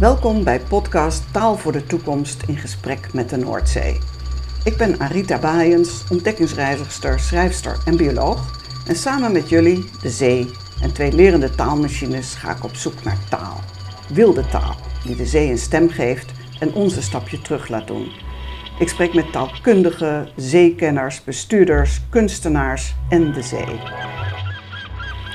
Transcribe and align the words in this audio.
Welkom 0.00 0.44
bij 0.44 0.60
podcast 0.60 1.32
Taal 1.32 1.56
voor 1.56 1.72
de 1.72 1.86
Toekomst 1.86 2.42
in 2.46 2.56
gesprek 2.56 3.12
met 3.12 3.28
de 3.28 3.36
Noordzee. 3.36 3.98
Ik 4.64 4.76
ben 4.76 5.00
Arita 5.00 5.38
Baaiens, 5.38 6.04
ontdekkingsreizigster, 6.10 7.18
schrijfster 7.18 7.78
en 7.84 7.96
bioloog. 7.96 8.62
En 8.86 8.96
samen 8.96 9.32
met 9.32 9.48
jullie, 9.48 9.84
de 10.02 10.10
zee 10.10 10.50
en 10.82 10.92
twee 10.92 11.12
lerende 11.12 11.50
taalmachines 11.50 12.34
ga 12.34 12.56
ik 12.56 12.64
op 12.64 12.74
zoek 12.74 13.04
naar 13.04 13.18
taal. 13.30 13.60
Wilde 14.14 14.46
taal, 14.46 14.76
die 15.04 15.16
de 15.16 15.26
zee 15.26 15.50
een 15.50 15.58
stem 15.58 15.88
geeft 15.88 16.32
en 16.60 16.72
ons 16.72 16.96
een 16.96 17.02
stapje 17.02 17.42
terug 17.42 17.68
laat 17.68 17.86
doen. 17.86 18.12
Ik 18.78 18.88
spreek 18.88 19.14
met 19.14 19.32
taalkundigen, 19.32 20.28
zeekenners, 20.36 21.24
bestuurders, 21.24 22.00
kunstenaars 22.10 22.94
en 23.08 23.32
de 23.32 23.42
zee. 23.42 23.80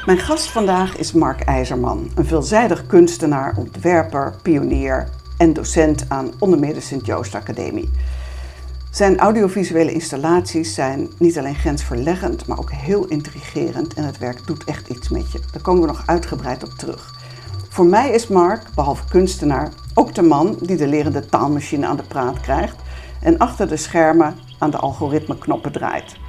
Mijn 0.05 0.17
gast 0.17 0.51
vandaag 0.51 0.97
is 0.97 1.11
Mark 1.11 1.41
IJzerman, 1.41 2.11
een 2.15 2.25
veelzijdig 2.25 2.85
kunstenaar, 2.85 3.55
ontwerper, 3.57 4.33
pionier 4.41 5.07
en 5.37 5.53
docent 5.53 6.05
aan 6.07 6.31
onder 6.39 6.59
meer 6.59 6.73
de 6.73 6.79
Sint-Joost 6.79 7.35
Academie. 7.35 7.89
Zijn 8.91 9.19
audiovisuele 9.19 9.91
installaties 9.91 10.73
zijn 10.73 11.09
niet 11.17 11.37
alleen 11.37 11.55
grensverleggend, 11.55 12.47
maar 12.47 12.57
ook 12.57 12.71
heel 12.71 13.05
intrigerend 13.05 13.93
en 13.93 14.03
het 14.03 14.17
werk 14.17 14.47
doet 14.47 14.63
echt 14.63 14.87
iets 14.87 15.09
met 15.09 15.31
je. 15.31 15.39
Daar 15.51 15.61
komen 15.61 15.81
we 15.81 15.87
nog 15.87 16.03
uitgebreid 16.05 16.63
op 16.63 16.71
terug. 16.71 17.13
Voor 17.69 17.85
mij 17.85 18.09
is 18.09 18.27
Mark, 18.27 18.61
behalve 18.75 19.03
kunstenaar, 19.09 19.69
ook 19.93 20.15
de 20.15 20.21
man 20.21 20.57
die 20.61 20.77
de 20.77 20.87
lerende 20.87 21.25
taalmachine 21.25 21.85
aan 21.85 21.97
de 21.97 22.03
praat 22.03 22.39
krijgt 22.39 22.75
en 23.21 23.37
achter 23.37 23.67
de 23.67 23.77
schermen 23.77 24.35
aan 24.59 24.71
de 24.71 24.77
algoritmeknoppen 24.77 25.71
draait. 25.71 26.23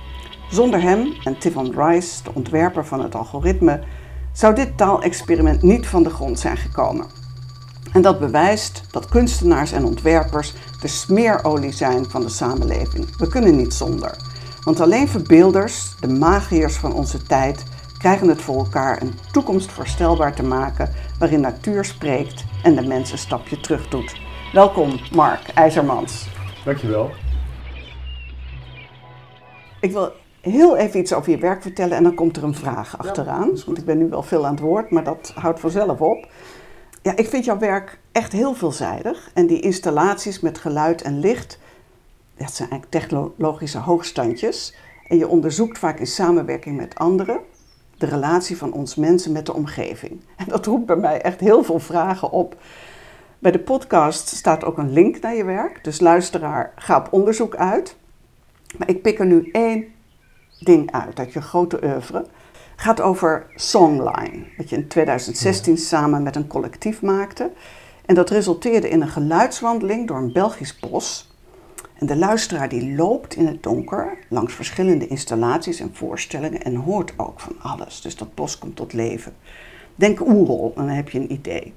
Zonder 0.51 0.83
hem 0.83 1.13
en 1.25 1.39
Tivon 1.39 1.75
Rice, 1.77 2.23
de 2.23 2.30
ontwerper 2.35 2.87
van 2.87 3.02
het 3.02 3.15
algoritme, 3.15 3.80
zou 4.33 4.55
dit 4.55 4.77
taalexperiment 4.77 5.63
niet 5.63 5.87
van 5.87 6.03
de 6.03 6.11
grond 6.11 6.38
zijn 6.38 6.57
gekomen. 6.57 7.07
En 7.93 8.03
dat 8.03 8.19
bewijst 8.19 8.83
dat 8.91 9.09
kunstenaars 9.09 9.73
en 9.73 9.85
ontwerpers 9.85 10.55
de 10.80 10.88
smeerolie 10.88 11.73
zijn 11.73 12.05
van 12.11 12.21
de 12.21 12.29
samenleving. 12.29 13.16
We 13.16 13.29
kunnen 13.29 13.57
niet 13.57 13.75
zonder. 13.75 14.16
Want 14.65 14.80
alleen 14.80 15.09
verbeelders, 15.09 15.97
de 16.01 16.09
magiërs 16.09 16.77
van 16.77 16.93
onze 16.93 17.23
tijd, 17.23 17.65
krijgen 17.99 18.29
het 18.29 18.43
voor 18.43 18.57
elkaar 18.57 19.03
een 19.03 19.15
toekomst 19.33 19.73
voorstelbaar 19.73 20.35
te 20.35 20.43
maken 20.43 20.91
waarin 21.19 21.41
natuur 21.41 21.85
spreekt 21.85 22.45
en 22.63 22.75
de 22.75 22.87
mens 22.87 23.13
een 23.13 23.19
stapje 23.19 23.60
terug 23.60 23.88
doet. 23.88 24.21
Welkom, 24.53 25.01
Mark 25.13 25.49
IJzermans. 25.55 26.29
Dankjewel. 26.65 27.10
Ik 29.81 29.93
wil 29.93 30.13
heel 30.51 30.77
even 30.77 31.01
iets 31.01 31.13
over 31.13 31.30
je 31.30 31.39
werk 31.39 31.63
vertellen 31.63 31.97
en 31.97 32.02
dan 32.02 32.15
komt 32.15 32.37
er 32.37 32.45
een 32.45 32.55
vraag 32.55 32.99
achteraan. 32.99 33.51
want 33.66 33.79
ik 33.79 33.85
ben 33.85 33.99
nu 33.99 34.09
wel 34.09 34.23
veel 34.23 34.47
aan 34.47 34.55
het 34.55 34.61
woord, 34.61 34.91
maar 34.91 35.05
dat 35.05 35.33
houdt 35.35 35.61
vanzelf 35.61 36.01
op. 36.01 36.29
Ja, 37.03 37.16
ik 37.16 37.29
vind 37.29 37.45
jouw 37.45 37.59
werk 37.59 37.99
echt 38.13 38.33
heel 38.33 38.55
veelzijdig. 38.55 39.30
En 39.35 39.47
die 39.47 39.61
installaties 39.61 40.41
met 40.41 40.59
geluid 40.59 41.03
en 41.03 41.19
licht, 41.19 41.59
dat 42.37 42.53
zijn 42.53 42.71
eigenlijk 42.71 42.91
technologische 42.91 43.79
hoogstandjes. 43.79 44.75
En 45.09 45.19
je 45.19 45.29
onderzoekt 45.29 45.79
vaak 45.79 45.99
in 45.99 46.07
samenwerking 46.07 46.77
met 46.77 46.95
anderen 46.95 47.41
de 47.99 48.07
relatie 48.07 48.57
van 48.57 48.73
ons 48.73 48.95
mensen 48.95 49.33
met 49.33 49.47
de 49.47 49.55
omgeving. 49.55 50.21
En 50.37 50.45
dat 50.47 50.66
roept 50.66 50.87
bij 50.87 50.97
mij 50.97 51.21
echt 51.21 51.41
heel 51.41 51.65
veel 51.65 51.79
vragen 51.79 52.31
op. 52.31 52.57
Bij 53.38 53.53
de 53.53 53.59
podcast 53.59 54.29
staat 54.29 54.65
ook 54.65 54.79
een 54.79 54.93
link 54.93 55.21
naar 55.21 55.35
je 55.35 55.45
werk. 55.45 55.85
Dus 55.85 56.01
luisteraar, 56.01 56.73
ga 56.77 56.99
op 56.99 57.09
onderzoek 57.10 57.57
uit. 57.57 57.97
Maar 58.79 58.88
ik 58.88 59.03
pik 59.03 59.19
er 59.19 59.27
nu 59.27 59.49
één 59.53 59.85
ding 60.59 60.93
uit 60.93 61.18
uit 61.18 61.32
je 61.32 61.40
grote 61.40 61.85
oeuvre. 61.85 62.26
gaat 62.76 63.01
over 63.01 63.46
Songline, 63.54 64.44
wat 64.56 64.71
je 64.71 64.76
in 64.76 64.88
2016 64.88 65.76
samen 65.78 66.22
met 66.22 66.36
een 66.36 66.47
collectief 66.47 67.03
maakte. 67.03 67.50
En 68.06 68.14
dat 68.14 68.31
resulteerde 68.31 68.88
in 68.88 69.00
een 69.00 69.08
geluidswandeling 69.08 70.06
door 70.08 70.16
een 70.16 70.32
Belgisch 70.32 70.78
bos. 70.78 71.31
En 71.94 72.06
de 72.06 72.16
luisteraar 72.16 72.69
die 72.69 72.94
loopt 72.94 73.34
in 73.34 73.47
het 73.47 73.62
donker 73.62 74.19
langs 74.28 74.54
verschillende 74.54 75.06
installaties 75.06 75.81
en 75.81 75.91
voorstellingen 75.92 76.62
en 76.62 76.75
hoort 76.75 77.12
ook 77.16 77.41
van 77.41 77.56
alles. 77.62 78.00
Dus 78.00 78.16
dat 78.16 78.34
bos 78.34 78.58
komt 78.58 78.76
tot 78.76 78.92
leven. 78.92 79.36
Denk 79.94 80.20
Oerol 80.20 80.72
en 80.76 80.86
dan 80.86 80.94
heb 80.94 81.08
je 81.08 81.19
een 81.19 81.32
idee. 81.32 81.75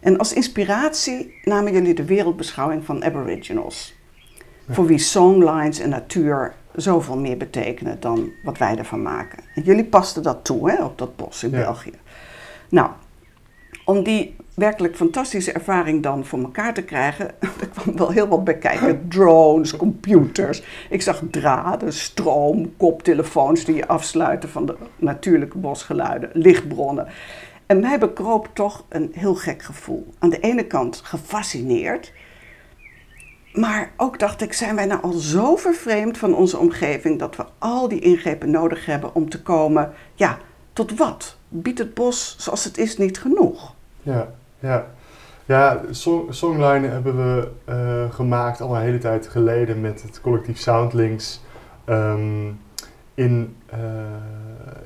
En 0.00 0.18
als 0.18 0.32
inspiratie 0.32 1.34
namen 1.44 1.72
jullie 1.72 1.94
de 1.94 2.04
wereldbeschouwing 2.04 2.84
van 2.84 3.04
Aboriginals. 3.04 3.94
Voor 4.68 4.86
wie 4.86 4.98
songlines 4.98 5.78
en 5.78 5.88
natuur 5.88 6.54
zoveel 6.74 7.18
meer 7.18 7.36
betekenen 7.36 8.00
dan 8.00 8.30
wat 8.42 8.58
wij 8.58 8.76
ervan 8.76 9.02
maken. 9.02 9.38
En 9.54 9.62
jullie 9.62 9.84
pasten 9.84 10.22
dat 10.22 10.44
toe 10.44 10.70
hè, 10.70 10.84
op 10.84 10.98
dat 10.98 11.16
bos 11.16 11.44
in 11.44 11.50
België. 11.50 11.92
Nou, 12.68 12.90
om 13.84 14.02
die 14.02 14.36
werkelijk 14.54 14.96
fantastische 14.96 15.52
ervaring 15.52 16.02
dan 16.02 16.24
voor 16.24 16.38
elkaar 16.38 16.74
te 16.74 16.82
krijgen, 16.82 17.30
er 17.60 17.68
kwam 17.74 17.96
wel 17.96 18.10
heel 18.10 18.28
wat 18.28 18.44
bij 18.44 18.58
kijken. 18.58 19.04
Drones, 19.08 19.76
computers. 19.76 20.62
Ik 20.90 21.02
zag 21.02 21.22
draden, 21.30 21.92
stroom, 21.92 22.76
koptelefoons 22.76 23.64
die 23.64 23.74
je 23.74 23.88
afsluiten 23.88 24.48
van 24.48 24.66
de 24.66 24.76
natuurlijke 24.96 25.58
bosgeluiden, 25.58 26.30
lichtbronnen. 26.32 27.06
En 27.66 27.80
mij 27.80 27.98
bekroop 27.98 28.48
toch 28.52 28.84
een 28.88 29.10
heel 29.14 29.34
gek 29.34 29.62
gevoel. 29.62 30.14
Aan 30.18 30.30
de 30.30 30.40
ene 30.40 30.64
kant 30.64 31.00
gefascineerd, 31.04 32.12
maar 33.52 33.92
ook 33.96 34.18
dacht 34.18 34.42
ik, 34.42 34.52
zijn 34.52 34.74
wij 34.74 34.86
nou 34.86 35.02
al 35.02 35.12
zo 35.12 35.56
vervreemd 35.56 36.18
van 36.18 36.34
onze 36.34 36.58
omgeving 36.58 37.18
dat 37.18 37.36
we 37.36 37.44
al 37.58 37.88
die 37.88 38.00
ingrepen 38.00 38.50
nodig 38.50 38.86
hebben 38.86 39.14
om 39.14 39.28
te 39.28 39.42
komen, 39.42 39.92
ja, 40.14 40.38
tot 40.72 40.96
wat? 40.96 41.36
Biedt 41.48 41.78
het 41.78 41.94
bos 41.94 42.36
zoals 42.38 42.64
het 42.64 42.78
is 42.78 42.96
niet 42.96 43.18
genoeg? 43.18 43.74
Ja, 44.02 44.32
ja. 44.58 44.86
Ja, 45.44 45.80
song, 45.90 46.32
Songline 46.32 46.86
hebben 46.86 47.16
we 47.16 47.48
uh, 47.68 48.14
gemaakt 48.14 48.60
al 48.60 48.76
een 48.76 48.82
hele 48.82 48.98
tijd 48.98 49.28
geleden 49.28 49.80
met 49.80 50.02
het 50.02 50.20
collectief 50.20 50.58
Soundlinks. 50.58 51.40
Um, 51.86 52.60
in, 53.14 53.56
uh, 53.74 53.78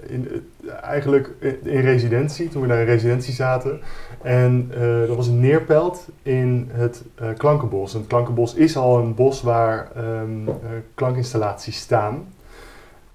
in, 0.07 0.51
eigenlijk 0.83 1.31
in 1.63 1.81
residentie, 1.81 2.49
toen 2.49 2.63
we 2.63 2.69
daar 2.69 2.81
in 2.81 2.87
residentie 2.87 3.35
zaten. 3.35 3.81
En 4.27 4.73
uh, 4.79 5.07
dat 5.07 5.17
was 5.17 5.27
een 5.27 5.41
neerpelt 5.41 6.09
in 6.23 6.71
het 6.73 7.05
uh, 7.23 7.29
Klankenbos. 7.37 7.93
En 7.93 7.99
het 7.99 8.09
Klankenbos 8.09 8.55
is 8.55 8.77
al 8.77 8.99
een 8.99 9.15
bos 9.15 9.43
waar 9.43 9.89
um, 9.97 10.49
klankinstallaties 10.95 11.79
staan. 11.79 12.27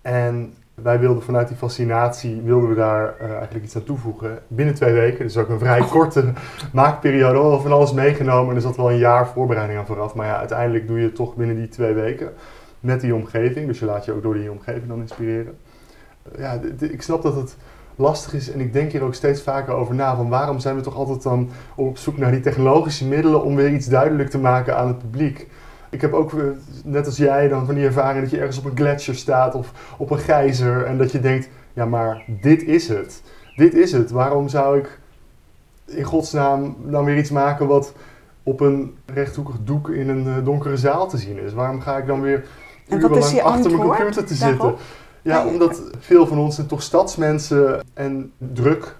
En 0.01 0.53
wij 0.73 0.99
wilden 0.99 1.23
vanuit 1.23 1.47
die 1.47 1.57
fascinatie, 1.57 2.41
wilden 2.41 2.69
we 2.69 2.75
daar 2.75 3.19
eigenlijk 3.19 3.65
iets 3.65 3.75
aan 3.75 3.83
toevoegen. 3.83 4.39
Binnen 4.47 4.75
twee 4.75 4.93
weken, 4.93 5.25
dus 5.25 5.37
ook 5.37 5.49
een 5.49 5.59
vrij 5.59 5.81
korte 5.91 6.33
maakperiode. 6.73 7.33
We 7.33 7.41
hadden 7.41 7.61
van 7.61 7.71
alles 7.71 7.93
meegenomen 7.93 8.49
en 8.49 8.55
er 8.55 8.61
zat 8.61 8.77
wel 8.77 8.91
een 8.91 8.97
jaar 8.97 9.27
voorbereiding 9.27 9.79
aan 9.79 9.85
vooraf. 9.85 10.15
Maar 10.15 10.27
ja, 10.27 10.37
uiteindelijk 10.37 10.87
doe 10.87 10.97
je 10.97 11.05
het 11.05 11.15
toch 11.15 11.35
binnen 11.35 11.55
die 11.55 11.67
twee 11.67 11.93
weken 11.93 12.29
met 12.79 13.01
die 13.01 13.15
omgeving. 13.15 13.67
Dus 13.67 13.79
je 13.79 13.85
laat 13.85 14.05
je 14.05 14.11
ook 14.11 14.23
door 14.23 14.33
die 14.33 14.51
omgeving 14.51 14.87
dan 14.87 14.99
inspireren. 14.99 15.57
Ja, 16.37 16.59
ik 16.79 17.01
snap 17.01 17.21
dat 17.21 17.35
het 17.35 17.57
lastig 17.95 18.33
is 18.33 18.51
en 18.51 18.59
ik 18.59 18.73
denk 18.73 18.91
hier 18.91 19.03
ook 19.03 19.13
steeds 19.13 19.41
vaker 19.41 19.73
over 19.73 19.95
na. 19.95 20.15
Van 20.15 20.29
waarom 20.29 20.59
zijn 20.59 20.75
we 20.75 20.81
toch 20.81 20.95
altijd 20.95 21.23
dan 21.23 21.49
op 21.75 21.97
zoek 21.97 22.17
naar 22.17 22.31
die 22.31 22.39
technologische 22.39 23.05
middelen 23.05 23.43
om 23.43 23.55
weer 23.55 23.73
iets 23.73 23.87
duidelijk 23.87 24.29
te 24.29 24.39
maken 24.39 24.77
aan 24.77 24.87
het 24.87 24.97
publiek? 24.97 25.47
Ik 25.89 26.01
heb 26.01 26.13
ook, 26.13 26.31
net 26.83 27.05
als 27.05 27.17
jij, 27.17 27.47
dan 27.47 27.65
van 27.65 27.75
die 27.75 27.85
ervaring 27.85 28.21
dat 28.21 28.31
je 28.31 28.39
ergens 28.39 28.57
op 28.57 28.65
een 28.65 28.77
gletsjer 28.77 29.15
staat 29.15 29.55
of 29.55 29.95
op 29.97 30.11
een 30.11 30.19
gijzer 30.19 30.85
en 30.85 30.97
dat 30.97 31.11
je 31.11 31.19
denkt, 31.19 31.49
ja 31.73 31.85
maar 31.85 32.23
dit 32.27 32.63
is 32.63 32.87
het. 32.87 33.21
Dit 33.55 33.73
is 33.73 33.91
het. 33.91 34.11
Waarom 34.11 34.47
zou 34.47 34.77
ik 34.77 34.99
in 35.85 36.03
godsnaam 36.03 36.75
dan 36.85 37.05
weer 37.05 37.17
iets 37.17 37.29
maken 37.29 37.67
wat 37.67 37.93
op 38.43 38.59
een 38.59 38.95
rechthoekig 39.05 39.55
doek 39.63 39.89
in 39.89 40.09
een 40.09 40.27
eh, 40.27 40.45
donkere 40.45 40.77
zaal 40.77 41.07
te 41.07 41.17
zien 41.17 41.43
is? 41.43 41.53
Waarom 41.53 41.81
ga 41.81 41.97
ik 41.97 42.07
dan 42.07 42.21
weer 42.21 42.45
urenlang 42.89 43.41
achter 43.41 43.71
mijn 43.71 43.83
computer 43.83 44.25
te 44.25 44.35
zitten? 44.35 44.75
Ja, 45.21 45.45
omdat 45.45 45.81
veel 45.99 46.27
van 46.27 46.37
ons 46.37 46.55
zijn 46.55 46.67
toch 46.67 46.81
stadsmensen 46.81 47.81
en 47.93 48.31
druk 48.37 48.95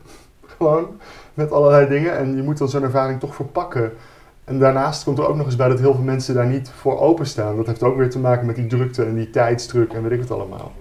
gewoon 0.57 0.88
met 1.33 1.51
allerlei 1.51 1.88
dingen. 1.88 2.18
En 2.18 2.35
je 2.35 2.44
moet 2.44 2.57
dan 2.57 2.69
zo'n 2.69 2.83
ervaring 2.83 3.19
toch 3.19 3.35
verpakken. 3.35 3.91
En 4.44 4.59
daarnaast 4.59 5.03
komt 5.03 5.18
er 5.18 5.27
ook 5.27 5.35
nog 5.35 5.45
eens 5.45 5.56
bij 5.56 5.68
dat 5.68 5.79
heel 5.79 5.94
veel 5.94 6.03
mensen 6.03 6.35
daar 6.35 6.47
niet 6.47 6.69
voor 6.69 7.00
openstaan. 7.00 7.56
Dat 7.56 7.68
heeft 7.68 7.83
ook 7.83 7.97
weer 7.97 8.09
te 8.09 8.19
maken 8.19 8.45
met 8.45 8.56
die 8.56 8.68
drukte 8.68 9.03
en 9.03 9.15
die 9.15 9.29
tijdsdruk 9.29 9.94
en 9.94 10.03
weet 10.03 10.12
ik 10.12 10.19
het 10.19 10.31
allemaal. 10.31 10.71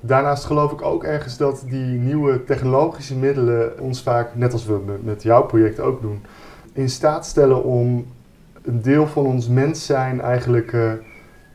Daarnaast 0.00 0.44
geloof 0.44 0.72
ik 0.72 0.82
ook 0.82 1.04
ergens 1.04 1.36
dat 1.36 1.64
die 1.68 1.98
nieuwe 1.98 2.44
technologische 2.44 3.16
middelen 3.16 3.80
ons 3.80 4.02
vaak, 4.02 4.34
net 4.34 4.52
als 4.52 4.66
we 4.66 4.80
met 5.02 5.22
jouw 5.22 5.42
project 5.42 5.80
ook 5.80 6.00
doen, 6.00 6.24
in 6.72 6.88
staat 6.88 7.26
stellen 7.26 7.62
om 7.62 8.06
een 8.62 8.82
deel 8.82 9.06
van 9.06 9.26
ons 9.26 9.48
mens 9.48 9.86
zijn 9.86 10.20
eigenlijk 10.20 10.72
uh, 10.72 10.92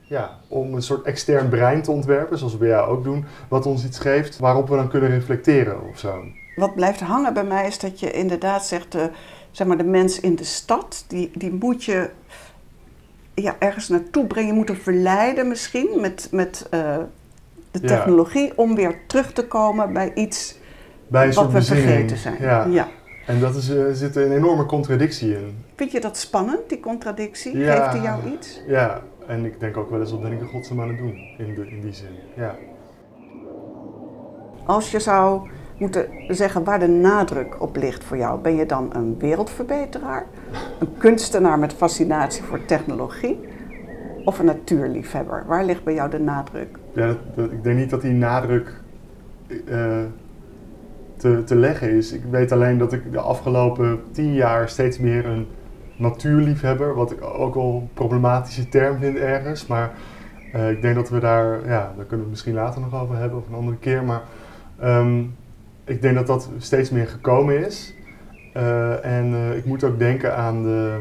ja, 0.02 0.40
om 0.52 0.74
een 0.74 0.82
soort 0.82 1.06
extern 1.06 1.50
brein 1.50 1.82
te 1.82 1.92
ontwerpen, 1.92 2.38
zoals 2.38 2.54
we 2.54 2.60
bij 2.60 2.68
jou 2.68 2.90
ook 2.90 3.04
doen, 3.04 3.26
wat 3.48 3.66
ons 3.66 3.86
iets 3.86 4.00
geeft 4.00 4.40
waarop 4.40 4.70
we 4.70 4.76
dan 4.76 4.90
kunnen 4.90 5.10
reflecteren 5.10 5.90
of 5.90 6.00
zo. 6.00 6.24
Wat 6.56 6.76
blijft 6.76 7.00
hangen 7.00 7.34
bij 7.34 7.44
mij 7.44 7.68
is 7.68 7.80
dat 7.80 8.00
je 8.00 8.12
inderdaad 8.12 8.66
zegt, 8.66 8.92
de, 8.92 9.10
zeg 9.52 9.68
maar 9.68 9.78
de 9.78 9.84
mens 9.84 10.20
in 10.20 10.36
de 10.36 10.44
stad, 10.44 11.06
die, 11.08 11.32
die 11.34 11.52
moet 11.52 11.84
je 11.84 12.10
ja, 13.34 13.56
ergens 13.60 13.90
naartoe 13.90 14.26
brengen, 14.26 14.50
je 14.50 14.58
moet 14.58 14.68
hem 14.68 14.78
verleiden 14.78 15.48
misschien 15.48 15.90
met, 16.00 16.28
met 16.32 16.68
uh, 16.74 16.98
de 17.72 17.80
technologie 17.80 18.58
om 18.58 18.76
weer 18.76 19.00
terug 19.08 19.34
te 19.34 19.48
komen 19.48 19.94
bij 19.94 20.12
iets 20.14 20.60
bij 21.08 21.34
wat 21.34 21.52
we 21.52 21.62
vergeten 21.62 22.18
zijn. 22.18 22.38
Ja. 22.40 22.66
ja. 22.66 22.88
En 23.26 23.40
dat 23.40 23.56
is, 23.56 23.70
er 23.70 23.96
zit 23.96 24.16
een 24.16 24.32
enorme 24.32 24.66
contradictie 24.66 25.34
in. 25.34 25.64
Vind 25.76 25.92
je 25.92 26.02
dat 26.02 26.18
spannend, 26.18 26.70
die 26.70 26.80
contradictie? 26.80 27.52
Geeft 27.52 27.92
die 27.92 28.02
jou 28.02 28.32
iets? 28.34 28.62
Ja, 28.68 29.02
en 29.32 29.46
ik 29.46 29.60
denk 29.60 29.78
ook 29.78 29.90
wel 29.90 30.00
eens, 30.00 30.12
wat 30.12 30.22
ben 30.22 30.32
ik 30.32 30.40
in 30.40 30.48
godsnaam 30.48 30.82
aan 30.82 30.88
het 30.88 30.98
doen, 30.98 31.16
in, 31.38 31.56
de, 31.56 31.68
in 31.68 31.82
die 31.82 31.94
zin. 31.94 32.10
Ja. 32.36 32.56
Als 34.66 34.92
je 34.92 35.00
zou 35.00 35.50
moeten 35.78 36.08
zeggen 36.28 36.64
waar 36.64 36.80
de 36.80 36.88
nadruk 36.88 37.62
op 37.62 37.76
ligt 37.76 38.04
voor 38.04 38.18
jou, 38.18 38.42
ben 38.42 38.56
je 38.56 38.66
dan 38.66 38.90
een 38.96 39.20
wereldverbeteraar, 39.20 40.26
een 40.80 40.98
kunstenaar 40.98 41.60
met 41.60 41.74
fascinatie 41.74 42.44
voor 42.44 42.66
technologie 42.66 43.40
of 44.26 44.40
een 44.40 44.46
natuurliefhebber? 44.46 45.44
Waar 45.48 45.66
ligt 45.66 45.84
bij 45.84 45.94
jou 45.94 46.10
de 46.10 46.20
nadruk? 46.20 46.78
Ja, 46.94 47.16
ik 47.36 47.64
denk 47.64 47.78
niet 47.78 47.90
dat 47.90 48.02
die 48.02 48.14
nadruk 48.14 48.82
uh, 49.48 50.00
te, 51.16 51.44
te 51.44 51.56
leggen 51.56 51.92
is. 51.92 52.12
Ik 52.12 52.24
weet 52.30 52.52
alleen 52.52 52.78
dat 52.78 52.94
ik 52.94 53.12
de 53.12 53.20
afgelopen 53.20 54.02
tien 54.12 54.34
jaar 54.34 54.70
steeds 54.70 55.00
meer 55.00 55.26
een 55.26 55.48
natuurliefhebber, 56.02 56.96
wat 56.96 57.12
ik 57.12 57.24
ook 57.24 57.56
wel 57.56 57.80
een 57.82 57.90
problematische 57.94 58.70
term 58.70 58.98
vind 59.00 59.18
ergens, 59.18 59.68
maar 59.68 59.92
uh, 60.56 60.70
ik 60.70 60.82
denk 60.82 60.96
dat 60.96 61.10
we 61.10 61.20
daar, 61.20 61.68
ja, 61.68 61.94
daar 61.96 62.06
kunnen 62.06 62.08
we 62.08 62.18
het 62.18 62.30
misschien 62.30 62.54
later 62.54 62.82
nog 62.82 63.02
over 63.02 63.16
hebben 63.16 63.38
of 63.38 63.48
een 63.48 63.56
andere 63.56 63.78
keer, 63.78 64.04
maar 64.04 64.22
um, 64.84 65.36
ik 65.84 66.02
denk 66.02 66.16
dat 66.16 66.28
dat 66.28 66.50
steeds 66.58 66.90
meer 66.90 67.08
gekomen 67.08 67.66
is. 67.66 67.94
Uh, 68.58 69.06
en 69.06 69.26
uh, 69.26 69.58
ik 69.58 69.66
moet 69.66 69.84
ook 69.84 70.00
denken 70.00 70.38
aan 70.38 70.64
de, 70.64 71.00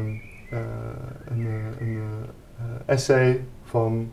een, 1.29 1.47
een 1.79 1.99
essay 2.85 3.41
van 3.63 4.09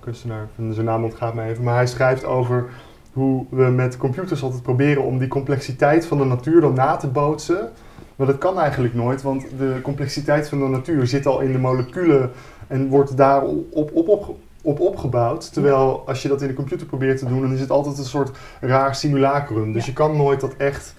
kunstenaar, 0.00 0.48
zijn 0.70 0.86
naam 0.86 1.04
ontgaat 1.04 1.34
me 1.34 1.42
even, 1.42 1.64
maar 1.64 1.74
hij 1.74 1.86
schrijft 1.86 2.24
over 2.24 2.68
hoe 3.12 3.46
we 3.50 3.64
met 3.64 3.96
computers 3.96 4.42
altijd 4.42 4.62
proberen 4.62 5.02
om 5.02 5.18
die 5.18 5.28
complexiteit 5.28 6.06
van 6.06 6.18
de 6.18 6.24
natuur 6.24 6.60
dan 6.60 6.74
na 6.74 6.96
te 6.96 7.08
bootsen. 7.08 7.70
Maar 8.18 8.26
dat 8.26 8.38
kan 8.38 8.58
eigenlijk 8.58 8.94
nooit, 8.94 9.22
want 9.22 9.46
de 9.58 9.78
complexiteit 9.82 10.48
van 10.48 10.58
de 10.58 10.64
natuur 10.64 11.06
zit 11.06 11.26
al 11.26 11.40
in 11.40 11.52
de 11.52 11.58
moleculen 11.58 12.30
en 12.66 12.88
wordt 12.88 13.16
daar 13.16 13.42
op, 13.42 13.90
op, 13.92 14.08
op, 14.08 14.36
op 14.62 14.80
opgebouwd. 14.80 15.52
Terwijl 15.52 16.02
als 16.06 16.22
je 16.22 16.28
dat 16.28 16.42
in 16.42 16.48
de 16.48 16.54
computer 16.54 16.86
probeert 16.86 17.18
te 17.18 17.26
doen, 17.26 17.40
dan 17.40 17.52
is 17.52 17.60
het 17.60 17.70
altijd 17.70 17.98
een 17.98 18.04
soort 18.04 18.38
raar 18.60 18.94
simulacrum. 18.94 19.72
Dus 19.72 19.86
je 19.86 19.92
kan 19.92 20.16
nooit 20.16 20.40
dat 20.40 20.54
echt 20.56 20.94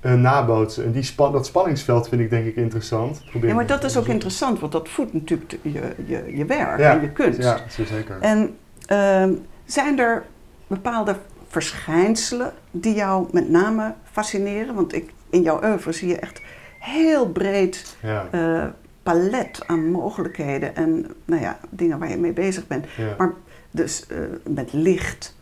uh, 0.00 0.14
nabootsen. 0.14 0.84
En 0.84 0.92
die 0.92 1.02
span 1.02 1.32
dat 1.32 1.46
spanningsveld 1.46 2.08
vind 2.08 2.20
ik 2.20 2.30
denk 2.30 2.46
ik 2.46 2.56
interessant. 2.56 3.22
Probeer 3.30 3.48
ja, 3.48 3.54
maar 3.54 3.66
dat 3.66 3.84
is 3.84 3.96
ook 3.96 4.06
interessant, 4.06 4.60
want 4.60 4.72
dat 4.72 4.88
voedt 4.88 5.12
natuurlijk 5.12 5.58
je, 5.62 5.94
je, 6.06 6.36
je 6.36 6.44
werk 6.44 6.80
en 6.80 7.00
je 7.00 7.10
kunst. 7.10 7.42
Ja, 7.42 7.58
zeker. 7.68 8.16
En 8.20 8.56
uh, 8.92 9.38
zijn 9.64 9.98
er 9.98 10.24
bepaalde 10.66 11.16
verschijnselen 11.48 12.52
die 12.70 12.94
jou 12.94 13.26
met 13.32 13.50
name 13.50 13.94
fascineren? 14.12 14.74
Want 14.74 14.94
ik, 14.94 15.12
in 15.30 15.42
jouw 15.42 15.64
oeuvre 15.64 15.92
zie 15.92 16.08
je 16.08 16.18
echt 16.18 16.40
heel 16.84 17.28
breed 17.28 17.96
ja. 18.02 18.28
uh, 18.34 18.64
palet 19.02 19.62
aan 19.66 19.90
mogelijkheden 19.90 20.76
en 20.76 21.06
nou 21.24 21.42
ja, 21.42 21.58
dingen 21.70 21.98
waar 21.98 22.10
je 22.10 22.16
mee 22.16 22.32
bezig 22.32 22.66
bent. 22.66 22.86
Maar 23.18 23.32
dus 23.70 24.06
uh, 24.10 24.18
met 24.54 24.72
licht, 24.72 25.36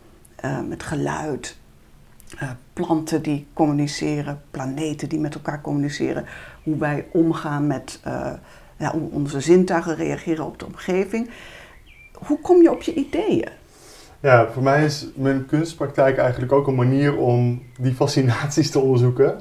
uh, 0.44 0.61
met 0.69 0.83
geluid, 0.83 1.56
planten 2.73 3.23
die 3.23 3.47
communiceren, 3.53 4.43
planeten 4.50 5.09
die 5.09 5.19
met 5.19 5.35
elkaar 5.35 5.61
communiceren, 5.61 6.25
hoe 6.62 6.77
wij 6.77 7.06
omgaan 7.12 7.67
met 7.67 8.00
ja, 8.77 8.93
hoe 8.93 9.11
onze 9.11 9.41
zintuigen 9.41 9.95
reageren 9.95 10.45
op 10.45 10.59
de 10.59 10.67
omgeving. 10.67 11.31
Hoe 12.12 12.41
kom 12.41 12.62
je 12.62 12.71
op 12.71 12.83
je 12.83 12.95
ideeën? 12.95 13.49
Ja, 14.21 14.49
voor 14.53 14.62
mij 14.62 14.85
is 14.85 15.09
mijn 15.15 15.47
kunstpraktijk 15.47 16.19
eigenlijk 16.19 16.53
ook 16.53 16.67
een 16.67 16.75
manier 16.75 17.17
om 17.17 17.62
die 17.81 17.95
fascinaties 17.95 18.71
te 18.71 18.79
onderzoeken. 18.79 19.41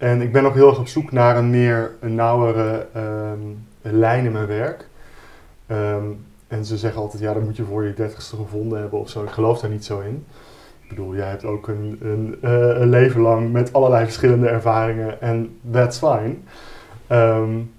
En 0.00 0.22
ik 0.22 0.32
ben 0.32 0.44
ook 0.44 0.54
heel 0.54 0.68
erg 0.68 0.78
op 0.78 0.88
zoek 0.88 1.12
naar 1.12 1.36
een 1.36 1.50
meer 1.50 1.90
een 2.00 2.14
nauwere 2.14 2.86
um, 2.96 3.66
lijn 3.80 4.24
in 4.24 4.32
mijn 4.32 4.46
werk. 4.46 4.86
Um, 5.70 6.24
en 6.48 6.64
ze 6.64 6.76
zeggen 6.76 7.00
altijd, 7.00 7.22
ja, 7.22 7.32
dan 7.32 7.44
moet 7.44 7.56
je 7.56 7.64
voor 7.64 7.84
je 7.84 7.94
dertigste 7.94 8.36
gevonden 8.36 8.80
hebben 8.80 9.00
of 9.00 9.08
zo. 9.08 9.22
Ik 9.22 9.30
geloof 9.30 9.60
daar 9.60 9.70
niet 9.70 9.84
zo 9.84 10.00
in. 10.00 10.24
Ik 10.82 10.88
bedoel, 10.88 11.14
jij 11.14 11.28
hebt 11.28 11.44
ook 11.44 11.68
een, 11.68 11.98
een, 12.00 12.38
een 12.80 12.88
leven 12.88 13.20
lang 13.20 13.52
met 13.52 13.72
allerlei 13.72 14.04
verschillende 14.04 14.48
ervaringen 14.48 15.20
en 15.20 15.58
that's 15.70 15.98
fine. 15.98 16.34
Um, 17.08 17.70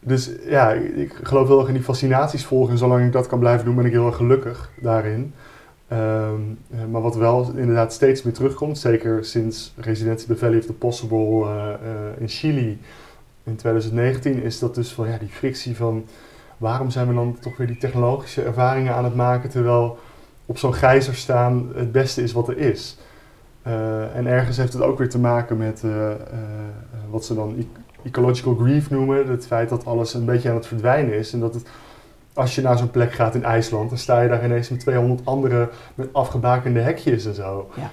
dus 0.00 0.30
ja, 0.48 0.72
ik, 0.72 1.20
geloof 1.22 1.48
heel 1.48 1.58
erg 1.58 1.68
in 1.68 1.74
die 1.74 1.82
fascinaties 1.82 2.44
volgen. 2.44 2.72
En 2.72 2.78
zolang 2.78 3.04
ik 3.04 3.12
dat 3.12 3.26
kan 3.26 3.38
blijven 3.38 3.64
doen, 3.64 3.74
ben 3.74 3.84
ik 3.84 3.92
heel 3.92 4.06
erg 4.06 4.16
gelukkig 4.16 4.70
daarin. 4.80 5.34
Um, 5.92 6.58
maar 6.90 7.02
wat 7.02 7.16
wel 7.16 7.52
inderdaad 7.56 7.92
steeds 7.92 8.22
meer 8.22 8.32
terugkomt, 8.32 8.78
zeker 8.78 9.24
sinds 9.24 9.72
residentie 9.76 10.26
bij 10.26 10.36
Valley 10.36 10.58
of 10.58 10.64
the 10.64 10.72
Possible 10.72 11.44
uh, 11.44 11.46
uh, 11.46 12.20
in 12.20 12.28
Chili 12.28 12.80
in 13.44 13.56
2019, 13.56 14.42
is 14.42 14.58
dat 14.58 14.74
dus 14.74 14.92
van 14.92 15.08
ja, 15.08 15.18
die 15.18 15.28
frictie 15.28 15.76
van 15.76 16.04
waarom 16.56 16.90
zijn 16.90 17.08
we 17.08 17.14
dan 17.14 17.38
toch 17.40 17.56
weer 17.56 17.66
die 17.66 17.76
technologische 17.76 18.42
ervaringen 18.42 18.94
aan 18.94 19.04
het 19.04 19.14
maken 19.14 19.50
terwijl 19.50 19.98
op 20.46 20.58
zo'n 20.58 20.74
gijzer 20.74 21.14
staan 21.14 21.70
het 21.74 21.92
beste 21.92 22.22
is 22.22 22.32
wat 22.32 22.48
er 22.48 22.58
is. 22.58 22.98
En 24.14 24.26
ergens 24.26 24.56
heeft 24.56 24.72
het 24.72 24.82
ook 24.82 24.98
weer 24.98 25.08
te 25.08 25.18
maken 25.18 25.56
met 25.56 25.82
wat 27.10 27.24
ze 27.24 27.34
dan 27.34 27.66
ecological 28.04 28.54
grief 28.54 28.90
noemen, 28.90 29.28
het 29.28 29.46
feit 29.46 29.68
dat 29.68 29.84
alles 29.84 30.14
een 30.14 30.24
beetje 30.24 30.48
aan 30.48 30.54
het 30.54 30.66
verdwijnen 30.66 31.14
is 31.14 31.32
en 31.32 31.40
dat 31.40 31.54
het 31.54 31.68
als 32.38 32.54
je 32.54 32.62
naar 32.62 32.78
zo'n 32.78 32.90
plek 32.90 33.12
gaat 33.12 33.34
in 33.34 33.44
IJsland, 33.44 33.88
dan 33.88 33.98
sta 33.98 34.20
je 34.20 34.28
daar 34.28 34.44
ineens 34.44 34.68
met 34.68 34.80
200 34.80 35.20
andere 35.24 35.68
met 35.94 36.08
afgebakende 36.12 36.80
hekjes 36.80 37.26
en 37.26 37.34
zo. 37.34 37.70
Ja. 37.74 37.90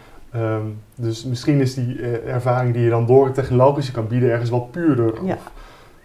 Um, 0.55 0.81
dus 0.95 1.25
misschien 1.25 1.61
is 1.61 1.73
die 1.73 1.97
uh, 1.97 2.33
ervaring 2.33 2.73
die 2.73 2.83
je 2.83 2.89
dan 2.89 3.05
door 3.05 3.25
het 3.25 3.33
technologische 3.33 3.91
kan 3.91 4.07
bieden 4.07 4.29
ergens 4.29 4.49
wel 4.49 4.61
puurder. 4.71 5.13
Ja. 5.23 5.37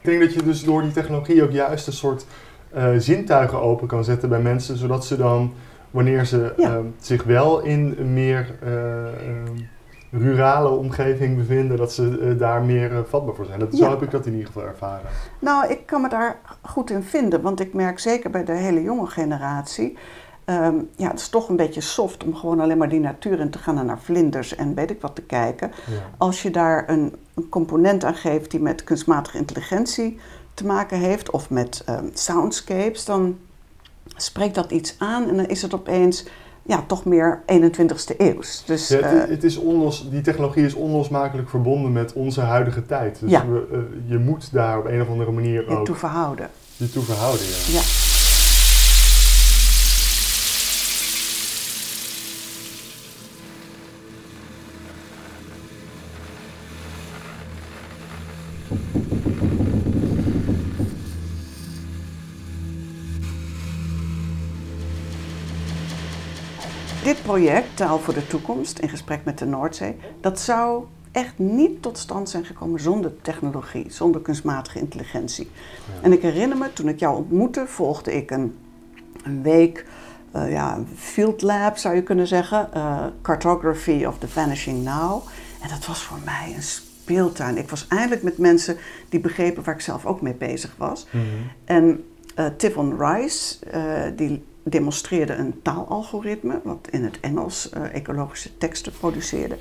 Ik 0.00 0.06
denk 0.06 0.20
dat 0.20 0.34
je 0.34 0.42
dus 0.42 0.64
door 0.64 0.82
die 0.82 0.92
technologie 0.92 1.42
ook 1.42 1.50
juist 1.50 1.86
een 1.86 1.92
soort 1.92 2.26
uh, 2.76 2.88
zintuigen 2.98 3.60
open 3.60 3.86
kan 3.86 4.04
zetten 4.04 4.28
bij 4.28 4.40
mensen, 4.40 4.76
zodat 4.76 5.06
ze 5.06 5.16
dan, 5.16 5.52
wanneer 5.90 6.24
ze 6.24 6.52
ja. 6.56 6.76
uh, 6.76 6.78
zich 7.00 7.22
wel 7.22 7.60
in 7.60 8.12
meer 8.12 8.54
ehm, 8.62 9.56
rurale 10.10 10.68
omgeving 10.68 11.36
bevinden, 11.36 11.76
dat 11.76 11.92
ze 11.92 12.18
uh, 12.20 12.38
daar 12.38 12.62
meer 12.62 12.92
uh, 12.92 12.98
vatbaar 13.08 13.34
voor 13.34 13.44
zijn. 13.44 13.58
Dat, 13.58 13.74
Zo 13.74 13.90
heb 13.90 14.02
ik 14.02 14.10
dat 14.10 14.26
in 14.26 14.32
ieder 14.32 14.46
geval 14.46 14.64
ervaren. 14.64 15.10
Nou, 15.38 15.70
ik 15.70 15.86
kan 15.86 16.00
me 16.02 16.08
daar 16.08 16.38
goed 16.62 16.90
in 16.90 17.02
vinden, 17.02 17.42
want 17.42 17.60
ik 17.60 17.74
merk 17.74 17.98
zeker 17.98 18.30
bij 18.30 18.44
de 18.44 18.52
hele 18.52 18.82
jonge 18.82 19.06
generatie. 19.06 19.96
Um, 20.44 20.88
ja, 20.96 21.08
het 21.08 21.20
is 21.20 21.28
toch 21.28 21.48
een 21.48 21.56
beetje 21.56 21.80
soft 21.80 22.24
om 22.24 22.34
gewoon 22.34 22.60
alleen 22.60 22.78
maar 22.78 22.88
die 22.88 23.00
natuur 23.00 23.40
in 23.40 23.50
te 23.50 23.58
gaan 23.58 23.78
en 23.78 23.86
naar 23.86 24.00
vlinders 24.00 24.54
en 24.54 24.74
weet 24.74 24.90
ik 24.90 25.00
wat 25.00 25.14
te 25.14 25.22
kijken. 25.22 25.72
Ja. 25.86 25.96
Als 26.16 26.42
je 26.42 26.50
daar 26.50 26.88
een, 26.88 27.16
een, 27.34 27.48
component 27.48 28.04
aan 28.04 28.14
geeft 28.14 28.50
die 28.50 28.60
met 28.60 28.84
kunstmatige 28.84 29.38
intelligentie 29.38 30.18
te 30.54 30.66
maken 30.66 30.98
heeft 30.98 31.30
of 31.30 31.50
met 31.50 31.84
um, 31.88 32.10
soundscapes, 32.14 33.04
dan 33.04 33.38
spreekt 34.16 34.54
dat 34.54 34.70
iets 34.70 34.94
aan 34.98 35.28
en 35.28 35.36
dan 35.36 35.46
is 35.46 35.62
het 35.62 35.74
opeens 35.74 36.26
ja, 36.62 36.84
toch 36.86 37.04
meer 37.04 37.42
21ste 37.46 38.16
eeuws. 38.16 38.62
Dus, 38.66 38.88
ja, 38.88 38.98
het, 38.98 39.28
het, 39.28 39.44
is 39.44 39.56
onlos, 39.56 40.10
die 40.10 40.20
technologie 40.20 40.64
is 40.64 40.74
onlosmakelijk 40.74 41.48
verbonden 41.48 41.92
met 41.92 42.12
onze 42.12 42.40
huidige 42.40 42.86
tijd. 42.86 43.20
Dus 43.20 43.30
ja. 43.30 43.46
we, 43.46 43.66
uh, 43.72 44.10
je 44.10 44.18
moet 44.18 44.52
daar 44.52 44.78
op 44.78 44.84
een 44.84 45.00
of 45.00 45.08
andere 45.08 45.32
manier 45.32 45.64
je 45.64 45.76
ook... 45.76 45.84
toe 45.84 45.94
verhouden. 45.94 46.48
Je 46.76 46.90
toe 46.90 47.02
verhouden, 47.02 47.46
ja. 47.46 47.99
Project, 67.30 67.76
Taal 67.76 67.98
voor 67.98 68.14
de 68.14 68.26
Toekomst, 68.26 68.78
in 68.78 68.88
gesprek 68.88 69.24
met 69.24 69.38
de 69.38 69.46
Noordzee, 69.46 69.96
dat 70.20 70.40
zou 70.40 70.84
echt 71.12 71.38
niet 71.38 71.82
tot 71.82 71.98
stand 71.98 72.30
zijn 72.30 72.44
gekomen 72.44 72.80
zonder 72.80 73.12
technologie, 73.22 73.86
zonder 73.88 74.20
kunstmatige 74.20 74.78
intelligentie. 74.78 75.50
En 76.02 76.12
ik 76.12 76.22
herinner 76.22 76.58
me, 76.58 76.72
toen 76.72 76.88
ik 76.88 76.98
jou 76.98 77.16
ontmoette, 77.16 77.66
volgde 77.66 78.16
ik 78.16 78.30
een, 78.30 78.58
een 79.24 79.42
week, 79.42 79.86
uh, 80.36 80.50
ja, 80.50 80.76
een 80.76 80.88
field 80.96 81.42
lab 81.42 81.76
zou 81.76 81.94
je 81.94 82.02
kunnen 82.02 82.26
zeggen, 82.26 82.68
uh, 82.74 83.06
Cartography 83.22 84.04
of 84.04 84.18
the 84.18 84.28
Vanishing 84.28 84.84
Now. 84.84 85.22
En 85.62 85.68
dat 85.68 85.86
was 85.86 86.02
voor 86.02 86.18
mij 86.24 86.52
een 86.56 86.62
speeltuin. 86.62 87.58
Ik 87.58 87.70
was 87.70 87.86
eindelijk 87.88 88.22
met 88.22 88.38
mensen 88.38 88.76
die 89.08 89.20
begrepen 89.20 89.64
waar 89.64 89.74
ik 89.74 89.80
zelf 89.80 90.06
ook 90.06 90.20
mee 90.20 90.34
bezig 90.34 90.74
was. 90.78 91.06
Mm 91.10 91.20
-hmm. 91.20 91.50
En 91.64 92.04
uh, 92.36 92.46
Tivon 92.56 93.02
Rice, 93.02 93.58
die 94.16 94.44
demonstreerde 94.62 95.34
een 95.34 95.62
taalalgoritme, 95.62 96.60
wat 96.64 96.88
in 96.90 97.04
het 97.04 97.20
Engels 97.20 97.70
uh, 97.76 97.94
ecologische 97.94 98.56
teksten 98.58 98.92
produceerde. 98.92 99.56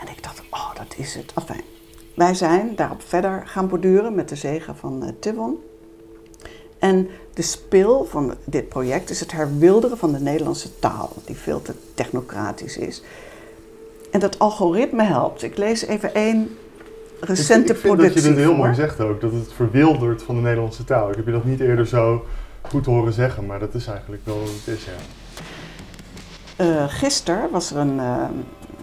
En 0.00 0.08
ik 0.08 0.22
dacht, 0.22 0.42
oh, 0.50 0.74
dat 0.74 0.94
is 0.96 1.14
het. 1.14 1.32
Enfin, 1.36 1.60
wij 2.14 2.34
zijn 2.34 2.76
daarop 2.76 3.02
verder 3.02 3.42
gaan 3.46 3.68
borduren 3.68 4.14
met 4.14 4.28
de 4.28 4.36
zegen 4.36 4.76
van 4.76 5.02
uh, 5.02 5.08
Tivon. 5.20 5.58
En 6.78 7.08
de 7.34 7.42
spil 7.42 8.04
van 8.04 8.34
dit 8.44 8.68
project 8.68 9.10
is 9.10 9.20
het 9.20 9.32
herwilderen 9.32 9.98
van 9.98 10.12
de 10.12 10.20
Nederlandse 10.20 10.78
taal, 10.78 11.12
die 11.24 11.36
veel 11.36 11.62
te 11.62 11.74
technocratisch 11.94 12.76
is. 12.76 13.02
En 14.10 14.20
dat 14.20 14.38
algoritme 14.38 15.02
helpt. 15.02 15.42
Ik 15.42 15.56
lees 15.56 15.86
even 15.86 16.14
één 16.14 16.56
recente 17.20 17.70
ik, 17.70 17.76
ik 17.76 17.76
vind 17.76 17.94
productie. 17.94 18.14
dat 18.14 18.22
je 18.22 18.28
dit 18.28 18.38
heel 18.38 18.56
mooi 18.56 18.74
zegt 18.74 19.00
ook, 19.00 19.20
dat 19.20 19.32
het 19.32 19.52
verwildert 19.52 20.22
van 20.22 20.34
de 20.34 20.40
Nederlandse 20.40 20.84
taal. 20.84 21.10
Ik 21.10 21.16
heb 21.16 21.26
je 21.26 21.32
dat 21.32 21.44
niet 21.44 21.60
eerder 21.60 21.86
zo 21.86 22.24
goed 22.68 22.86
horen 22.86 23.12
zeggen, 23.12 23.46
maar 23.46 23.58
dat 23.58 23.74
is 23.74 23.86
eigenlijk 23.86 24.24
wel 24.24 24.38
wat 24.38 24.48
het 24.48 24.66
is, 24.66 24.84
ja. 24.84 24.92
Eh, 26.56 26.88
gisteren 26.88 27.50
was 27.50 27.70
er 27.70 27.76
een, 27.76 28.00
eh, 28.00 28.28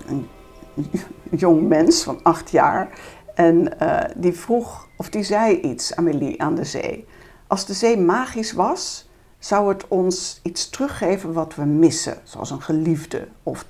een 0.08 0.30
jong 1.44 1.68
mens 1.68 2.04
van 2.04 2.20
acht 2.24 2.52
jaar 2.52 2.90
en 3.36 3.80
eh, 3.80 4.10
die 4.16 4.34
vroeg, 4.34 4.88
of 4.98 5.10
die 5.10 5.24
zei 5.24 5.60
iets, 5.60 5.96
Amélie, 5.96 6.42
aan 6.42 6.56
de 6.56 6.64
zee. 6.64 7.06
Als 7.48 7.66
de 7.66 7.74
zee 7.74 7.98
magisch 7.98 8.52
was, 8.52 9.10
zou 9.40 9.70
het 9.70 9.88
ons 9.88 10.40
iets 10.44 10.70
teruggeven 10.70 11.34
wat 11.34 11.56
we 11.56 11.64
missen, 11.64 12.18
zoals 12.24 12.52
een 12.52 12.62
geliefde 12.62 13.28
of 13.44 13.66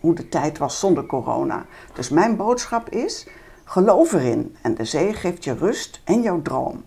hoe 0.00 0.14
de 0.14 0.28
tijd 0.28 0.58
was 0.58 0.78
zonder 0.78 1.06
corona. 1.06 1.66
Dus 1.94 2.08
mijn 2.08 2.36
boodschap 2.36 2.88
is, 2.88 3.26
geloof 3.64 4.12
erin 4.12 4.56
en 4.62 4.74
de 4.74 4.84
zee 4.84 5.12
geeft 5.12 5.44
je 5.44 5.54
rust 5.54 6.00
en 6.04 6.22
jouw 6.22 6.42
droom. 6.42 6.84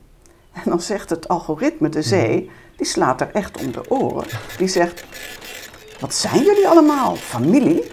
En 0.63 0.69
dan 0.69 0.81
zegt 0.81 1.09
het 1.09 1.27
algoritme, 1.27 1.89
de 1.89 2.01
zee, 2.01 2.51
die 2.75 2.85
slaat 2.85 3.21
er 3.21 3.29
echt 3.33 3.57
om 3.65 3.71
de 3.71 3.89
oren. 3.89 4.25
Die 4.57 4.67
zegt, 4.67 5.03
wat 5.99 6.13
zijn 6.13 6.43
jullie 6.43 6.67
allemaal? 6.67 7.15
Familie? 7.15 7.91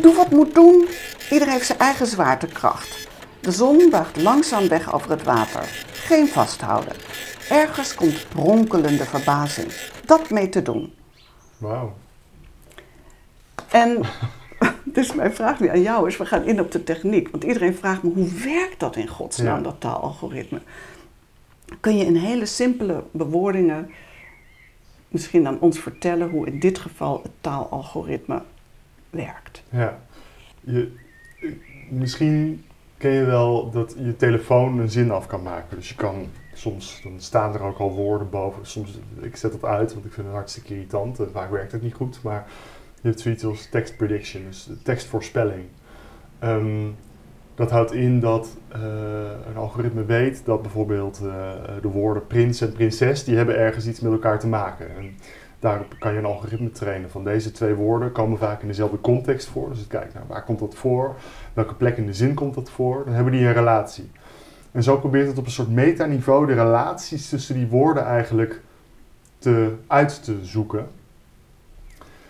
Doe 0.00 0.14
wat 0.14 0.30
moet 0.30 0.54
doen. 0.54 0.88
Iedereen 1.30 1.52
heeft 1.54 1.66
zijn 1.66 1.78
eigen 1.78 2.06
zwaartekracht. 2.06 3.08
De 3.40 3.52
zon 3.52 3.90
buigt 3.90 4.16
langzaam 4.16 4.68
weg 4.68 4.94
over 4.94 5.10
het 5.10 5.22
water. 5.22 5.84
Geen 5.92 6.28
vasthouden. 6.28 6.92
Ergens 7.48 7.94
komt 7.94 8.28
bronkelende 8.28 9.04
verbazing. 9.04 9.72
Dat 10.04 10.30
mee 10.30 10.48
te 10.48 10.62
doen. 10.62 10.94
Wauw. 11.58 11.94
En 13.68 14.00
dus 14.84 15.14
mijn 15.14 15.34
vraag 15.34 15.60
nu 15.60 15.68
aan 15.68 15.82
jou 15.82 16.06
is, 16.08 16.16
we 16.16 16.26
gaan 16.26 16.44
in 16.44 16.60
op 16.60 16.72
de 16.72 16.84
techniek. 16.84 17.28
Want 17.30 17.44
iedereen 17.44 17.74
vraagt 17.74 18.02
me, 18.02 18.10
hoe 18.14 18.32
werkt 18.32 18.80
dat 18.80 18.96
in 18.96 19.08
godsnaam, 19.08 19.56
Ja. 19.56 19.62
dat 19.62 19.74
taalalgoritme? 19.80 20.60
Kun 21.80 21.96
je 21.96 22.04
in 22.04 22.16
hele 22.16 22.46
simpele 22.46 23.04
bewoordingen 23.10 23.90
misschien 25.08 25.46
aan 25.46 25.60
ons 25.60 25.78
vertellen 25.78 26.30
hoe 26.30 26.46
in 26.46 26.58
dit 26.58 26.78
geval 26.78 27.20
het 27.22 27.32
taalalgoritme 27.40 28.42
werkt? 29.10 29.62
Ja. 29.70 29.98
Je, 30.60 30.92
misschien 31.88 32.64
ken 32.96 33.10
je 33.10 33.24
wel 33.24 33.70
dat 33.70 33.94
je 33.98 34.16
telefoon 34.16 34.78
een 34.78 34.90
zin 34.90 35.10
af 35.10 35.26
kan 35.26 35.42
maken. 35.42 35.76
Dus 35.76 35.88
je 35.88 35.94
kan 35.94 36.26
soms, 36.54 37.00
dan 37.02 37.20
staan 37.20 37.54
er 37.54 37.62
ook 37.62 37.78
al 37.78 37.92
woorden 37.92 38.30
boven. 38.30 38.66
Soms, 38.66 38.98
ik 39.20 39.36
zet 39.36 39.52
dat 39.52 39.64
uit, 39.64 39.92
want 39.92 40.04
ik 40.04 40.12
vind 40.12 40.26
het 40.26 40.36
hartstikke 40.36 40.74
irritant. 40.74 41.18
En 41.18 41.30
vaak 41.32 41.50
werkt 41.50 41.72
het 41.72 41.82
niet 41.82 41.94
goed. 41.94 42.22
Maar 42.22 42.46
je 43.00 43.08
hebt 43.08 43.20
zoiets 43.20 43.44
als 43.44 43.68
text 43.70 43.96
prediction, 43.96 44.44
dus 44.44 44.70
tekstvoorspelling. 44.82 45.64
Ehm, 46.38 46.88
dat 47.54 47.70
houdt 47.70 47.92
in 47.92 48.20
dat 48.20 48.56
eh, 48.68 48.80
een 49.48 49.56
algoritme 49.56 50.04
weet 50.04 50.44
dat 50.44 50.62
bijvoorbeeld 50.62 51.20
eh, 51.22 51.50
de 51.82 51.88
woorden 51.88 52.26
prins 52.26 52.60
en 52.60 52.72
prinses, 52.72 53.24
die 53.24 53.36
hebben 53.36 53.58
ergens 53.58 53.86
iets 53.86 54.00
met 54.00 54.12
elkaar 54.12 54.38
te 54.38 54.46
maken. 54.46 54.96
En 54.96 55.14
daarop 55.58 55.94
kan 55.98 56.12
je 56.12 56.18
een 56.18 56.24
algoritme 56.24 56.70
trainen 56.70 57.10
van 57.10 57.24
deze 57.24 57.52
twee 57.52 57.74
woorden 57.74 58.12
komen 58.12 58.38
vaak 58.38 58.62
in 58.62 58.68
dezelfde 58.68 59.00
context 59.00 59.48
voor. 59.48 59.68
Dus 59.68 59.78
het 59.78 59.88
kijkt 59.88 60.14
naar 60.14 60.26
waar 60.26 60.44
komt 60.44 60.58
dat 60.58 60.74
voor, 60.74 61.14
welke 61.52 61.74
plek 61.74 61.96
in 61.96 62.06
de 62.06 62.14
zin 62.14 62.34
komt 62.34 62.54
dat 62.54 62.70
voor, 62.70 63.04
dan 63.04 63.14
hebben 63.14 63.32
die 63.32 63.46
een 63.46 63.52
relatie. 63.52 64.10
En 64.72 64.82
zo 64.82 64.98
probeert 64.98 65.26
het 65.28 65.38
op 65.38 65.44
een 65.44 65.50
soort 65.50 65.70
metaniveau 65.70 66.46
de 66.46 66.54
relaties 66.54 67.28
tussen 67.28 67.54
die 67.54 67.66
woorden 67.66 68.04
eigenlijk 68.04 68.60
te, 69.38 69.74
uit 69.86 70.24
te 70.24 70.38
zoeken. 70.42 70.86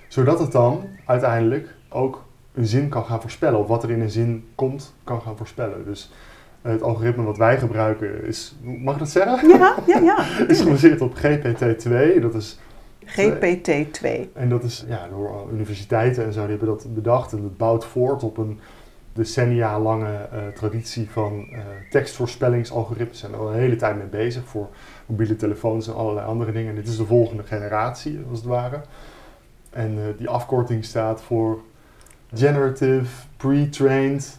Zodat 0.08 0.38
het 0.38 0.52
dan 0.52 0.84
uiteindelijk 1.04 1.74
ook 1.88 2.24
een 2.54 2.66
zin 2.66 2.88
kan 2.88 3.04
gaan 3.04 3.21
voorspellen. 3.21 3.59
Of 3.59 3.66
wat 3.66 3.82
er 3.82 3.90
in 3.90 4.00
een 4.00 4.11
zin 4.11 4.44
komt, 4.54 4.94
kan 5.04 5.21
gaan 5.21 5.37
voorspellen. 5.37 5.85
Dus 5.85 6.12
eh, 6.62 6.73
het 6.73 6.82
algoritme 6.82 7.23
wat 7.23 7.37
wij 7.37 7.59
gebruiken 7.59 8.25
is, 8.25 8.54
mag 8.62 8.94
ik 8.94 9.00
dat 9.00 9.11
zeggen? 9.11 9.49
Ja, 9.49 9.76
ja, 9.87 9.99
ja. 9.99 10.26
is 10.49 10.61
gebaseerd 10.61 11.00
op 11.00 11.16
GPT-2. 11.16 12.21
Dat 12.21 12.35
is 12.35 12.59
GPT-2. 13.06 14.32
en 14.32 14.49
dat 14.49 14.62
is 14.62 14.85
ja, 14.88 15.09
door 15.09 15.49
universiteiten 15.52 16.25
en 16.25 16.32
zo, 16.32 16.40
die 16.40 16.50
hebben 16.50 16.68
dat 16.68 16.94
bedacht. 16.94 17.32
En 17.32 17.42
dat 17.42 17.56
bouwt 17.56 17.85
voort 17.85 18.23
op 18.23 18.37
een 18.37 18.61
decennia 19.12 19.80
lange 19.80 20.28
eh, 20.32 20.47
traditie 20.54 21.11
van 21.11 21.47
eh, 21.52 21.59
tekstvoorspellingsalgoritmes. 21.90 23.18
Zijn 23.18 23.32
er 23.32 23.38
al 23.38 23.49
een 23.49 23.59
hele 23.59 23.76
tijd 23.76 23.97
mee 23.97 24.06
bezig 24.06 24.44
voor 24.44 24.68
mobiele 25.06 25.37
telefoons 25.37 25.87
en 25.88 25.94
allerlei 25.94 26.26
andere 26.26 26.52
dingen. 26.52 26.68
En 26.68 26.75
dit 26.75 26.88
is 26.88 26.97
de 26.97 27.04
volgende 27.04 27.42
generatie, 27.42 28.21
als 28.30 28.38
het 28.38 28.49
ware. 28.49 28.80
En 29.71 29.99
eh, 29.99 30.04
die 30.18 30.28
afkorting 30.28 30.85
staat 30.85 31.23
voor 31.23 31.61
Generative 32.34 33.04
Pre-Trained 33.36 34.38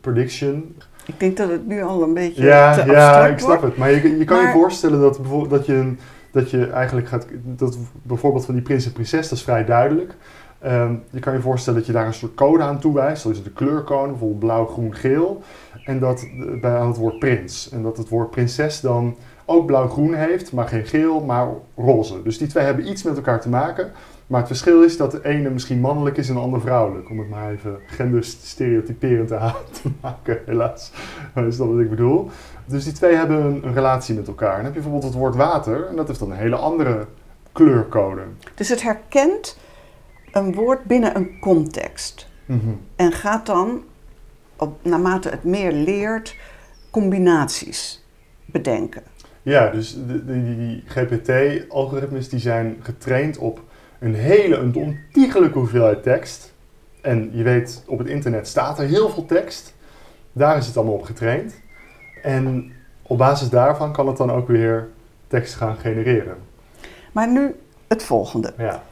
Prediction. 0.00 0.76
Ik 1.06 1.20
denk 1.20 1.36
dat 1.36 1.50
het 1.50 1.66
nu 1.66 1.82
al 1.82 2.02
een 2.02 2.14
beetje 2.14 2.42
Ja, 2.44 2.74
te 2.74 2.90
ja 2.90 3.26
ik 3.26 3.38
snap 3.38 3.48
wordt. 3.48 3.62
het. 3.64 3.76
Maar 3.76 3.90
je, 3.90 4.18
je 4.18 4.24
kan 4.24 4.36
Maar- 4.36 4.46
je 4.46 4.52
voorstellen 4.52 5.00
dat, 5.00 5.18
dat, 5.48 5.66
je, 5.66 5.74
een- 5.74 5.98
dat 6.30 6.50
je 6.50 6.66
eigenlijk 6.66 7.08
gaat... 7.08 7.26
Dat 7.44 7.78
bijvoorbeeld 8.02 8.44
van 8.44 8.54
die 8.54 8.62
prins 8.62 8.86
en 8.86 8.92
prinses, 8.92 9.28
dat 9.28 9.38
is 9.38 9.44
vrij 9.44 9.64
duidelijk. 9.64 10.14
Ehm, 10.58 10.94
je 11.10 11.18
kan 11.20 11.32
je 11.32 11.40
voorstellen 11.40 11.78
dat 11.78 11.86
je 11.88 11.92
daar 11.94 12.06
een 12.06 12.14
soort 12.14 12.34
code 12.34 12.62
aan 12.62 12.78
toewijst. 12.80 13.22
Dat 13.22 13.32
is 13.32 13.42
de 13.42 13.50
kleurcode, 13.52 14.08
bijvoorbeeld 14.10 14.40
blauw, 14.40 14.66
groen, 14.66 14.94
geel. 14.94 15.42
En 15.84 15.98
dat 15.98 16.22
eh, 16.22 16.60
bij 16.60 16.76
aan 16.76 16.86
het 16.88 16.96
woord 16.96 17.18
prins. 17.18 17.70
En 17.72 17.82
dat 17.82 17.96
het 17.96 18.08
woord 18.08 18.30
prinses 18.30 18.80
dan 18.80 19.16
ook 19.44 19.66
blauw-groen 19.66 20.14
heeft, 20.14 20.52
maar 20.52 20.68
geen 20.68 20.86
geel, 20.86 21.20
maar 21.20 21.48
roze. 21.76 22.22
Dus 22.22 22.38
die 22.38 22.46
twee 22.48 22.64
hebben 22.64 22.88
iets 22.90 23.02
met 23.02 23.16
elkaar 23.16 23.40
te 23.40 23.48
maken. 23.48 23.90
Maar 24.26 24.38
het 24.38 24.48
verschil 24.48 24.82
is 24.82 24.96
dat 24.96 25.10
de 25.10 25.24
ene 25.24 25.50
misschien 25.50 25.80
mannelijk 25.80 26.16
is 26.16 26.28
en 26.28 26.34
de 26.34 26.40
ander 26.40 26.60
vrouwelijk. 26.60 27.10
Om 27.10 27.18
het 27.18 27.28
maar 27.28 27.50
even 27.50 27.78
genderstereotyperend 27.86 29.28
te 29.28 29.90
maken, 30.00 30.40
helaas. 30.46 30.92
Dat 31.34 31.44
is 31.44 31.56
dat 31.56 31.68
wat 31.68 31.78
ik 31.80 31.90
bedoel. 31.90 32.30
Dus 32.66 32.84
die 32.84 32.92
twee 32.92 33.14
hebben 33.14 33.44
een, 33.44 33.66
een 33.66 33.74
relatie 33.74 34.14
met 34.14 34.26
elkaar. 34.28 34.50
En 34.50 34.56
dan 34.56 34.64
heb 34.64 34.74
je 34.74 34.80
bijvoorbeeld 34.80 35.12
het 35.12 35.20
woord 35.22 35.36
water. 35.36 35.86
En 35.88 35.96
dat 35.96 36.06
heeft 36.06 36.18
dan 36.18 36.30
een 36.30 36.36
hele 36.36 36.56
andere 36.56 37.06
kleurcode. 37.52 38.20
Dus 38.54 38.68
het 38.68 38.82
herkent 38.82 39.58
een 40.32 40.54
woord 40.54 40.84
binnen 40.84 41.16
een 41.16 41.38
context. 41.40 42.28
Mhm. 42.46 42.68
En 42.96 43.12
gaat 43.12 43.46
dan, 43.46 43.82
op, 44.56 44.78
naarmate 44.84 45.28
het 45.28 45.44
meer 45.44 45.72
leert, 45.72 46.36
combinaties 46.90 48.04
bedenken. 48.46 49.02
Ja, 49.42 49.70
dus 49.70 49.94
de, 49.94 50.24
de- 50.24 50.42
die, 50.44 50.56
die 50.56 50.82
GPT-algoritmes 50.86 52.28
die 52.28 52.38
zijn 52.40 52.76
getraind 52.82 53.38
op 53.38 53.60
een 54.02 54.14
hele, 54.14 54.56
een 54.56 54.74
ontiegelijke 54.74 55.58
hoeveelheid 55.58 56.02
tekst. 56.02 56.52
En 57.00 57.30
je 57.32 57.42
weet, 57.42 57.82
op 57.86 57.98
het 57.98 58.08
internet 58.08 58.48
staat 58.48 58.78
er 58.78 58.86
heel 58.86 59.08
veel 59.10 59.26
tekst. 59.26 59.74
Daar 60.32 60.56
is 60.56 60.66
het 60.66 60.76
allemaal 60.76 60.94
op 60.94 61.02
getraind. 61.04 61.54
En 62.22 62.72
op 63.02 63.18
basis 63.18 63.48
daarvan 63.48 63.92
kan 63.92 64.06
het 64.06 64.16
dan 64.16 64.30
ook 64.32 64.48
weer 64.48 64.88
tekst 65.26 65.54
gaan 65.54 65.76
genereren. 65.76 66.36
Maar 67.12 67.28
nu 67.28 67.54
het 67.88 68.02
volgende. 68.02 68.52
Ja, 68.58 68.82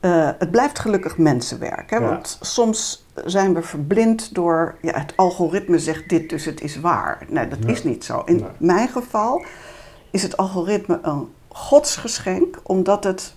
Eh, 0.00 0.30
het 0.38 0.50
blijft 0.50 0.78
gelukkig 0.78 1.18
mensenwerk. 1.18 1.90
Hè? 1.90 1.96
Ja. 1.96 2.02
Want 2.08 2.38
soms 2.40 3.06
zijn 3.24 3.54
we 3.54 3.62
verblind 3.62 4.34
door 4.34 4.74
ja, 4.82 4.98
het 5.00 5.12
algoritme 5.16 5.78
zegt 5.78 6.08
dit, 6.08 6.30
dus 6.30 6.44
het 6.44 6.60
is 6.60 6.80
waar. 6.80 7.18
Nee, 7.28 7.48
dat 7.48 7.58
Nee. 7.58 7.72
is 7.74 7.84
niet 7.84 8.04
zo. 8.04 8.22
In 8.24 8.36
Nee. 8.36 8.44
mijn 8.58 8.88
geval 8.88 9.44
is 10.10 10.22
het 10.22 10.36
algoritme 10.36 10.98
een 11.02 11.28
godsgeschenk, 11.48 12.60
omdat 12.62 13.04
het 13.04 13.34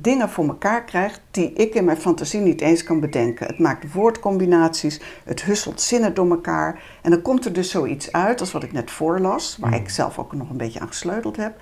dingen 0.00 0.28
voor 0.30 0.46
elkaar 0.48 0.84
krijgt 0.84 1.20
die 1.30 1.52
ik 1.52 1.74
in 1.74 1.84
mijn 1.84 1.96
fantasie 1.96 2.40
niet 2.40 2.60
eens 2.60 2.82
kan 2.82 3.00
bedenken. 3.00 3.46
Het 3.46 3.58
maakt 3.58 3.92
woordcombinaties, 3.92 5.00
het 5.24 5.42
husselt 5.42 5.80
zinnen 5.80 6.14
door 6.14 6.30
elkaar. 6.30 6.82
En 7.02 7.10
dan 7.10 7.22
komt 7.22 7.44
er 7.44 7.52
dus 7.52 7.70
zoiets 7.70 8.12
uit 8.12 8.40
als 8.40 8.52
wat 8.52 8.62
ik 8.62 8.72
net 8.72 8.90
voorlas, 8.90 9.56
waar 9.60 9.70
Mhm. 9.70 9.80
ik 9.80 9.88
zelf 9.88 10.18
ook 10.18 10.32
nog 10.32 10.50
een 10.50 10.56
beetje 10.56 10.80
aan 10.80 10.88
gesleuteld 10.88 11.36
heb. 11.36 11.60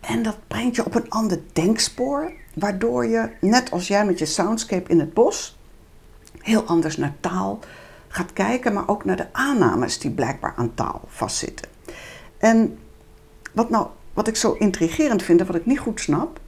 En 0.00 0.22
dat 0.22 0.36
brengt 0.48 0.76
je 0.76 0.84
op 0.84 0.94
een 0.94 1.10
ander 1.10 1.40
denkspoor, 1.52 2.32
waardoor 2.54 3.06
je, 3.06 3.30
net 3.40 3.70
als 3.70 3.88
jij 3.88 4.04
met 4.06 4.18
je 4.18 4.26
soundscape 4.26 4.90
in 4.90 4.98
het 5.00 5.14
bos, 5.14 5.58
heel 6.38 6.62
anders 6.62 6.96
naar 6.96 7.14
taal 7.20 7.58
gaat 8.08 8.32
kijken, 8.32 8.72
maar 8.72 8.88
ook 8.88 9.04
naar 9.04 9.16
de 9.16 9.32
aannames 9.32 9.98
die 9.98 10.10
blijkbaar 10.10 10.54
aan 10.56 10.74
taal 10.74 11.00
vastzitten. 11.06 11.68
En 12.38 12.78
wat, 13.52 13.70
nou, 13.70 13.86
wat 14.12 14.28
ik 14.28 14.36
zo 14.36 14.52
intrigerend 14.52 15.22
vind 15.22 15.40
en 15.40 15.46
wat 15.46 15.56
ik 15.56 15.66
niet 15.66 15.78
goed 15.78 16.00
snap, 16.00 16.40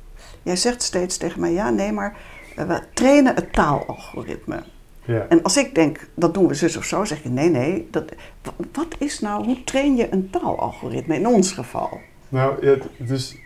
jij 0.44 0.56
zegt 0.56 0.82
steeds 0.82 1.16
tegen 1.16 1.40
mij, 1.40 1.52
ja 1.52 1.70
nee, 1.70 1.92
maar 1.92 2.16
eh, 2.56 2.66
we 2.66 2.80
trainen 2.94 3.34
het 3.34 3.52
taalalgoritme. 3.52 4.62
ja. 5.04 5.26
En 5.28 5.42
als 5.42 5.56
ik 5.56 5.74
denk, 5.74 6.08
dat 6.14 6.34
doen 6.34 6.46
we 6.46 6.54
zus 6.54 6.76
of 6.76 6.84
zo, 6.84 7.04
zeg 7.04 7.22
je 7.22 7.28
nee, 7.28 7.50
nee. 7.50 7.88
Dat, 7.90 8.04
wa- 8.42 8.64
wat 8.72 8.94
is 8.98 9.20
nou, 9.20 9.44
hoe 9.44 9.64
train 9.64 9.96
je 9.96 10.12
een 10.12 10.30
taalalgoritme 10.30 11.14
in 11.14 11.26
ons 11.26 11.52
geval? 11.52 12.00
Nou, 12.28 12.66
het, 12.66 12.84
dus 12.96 13.36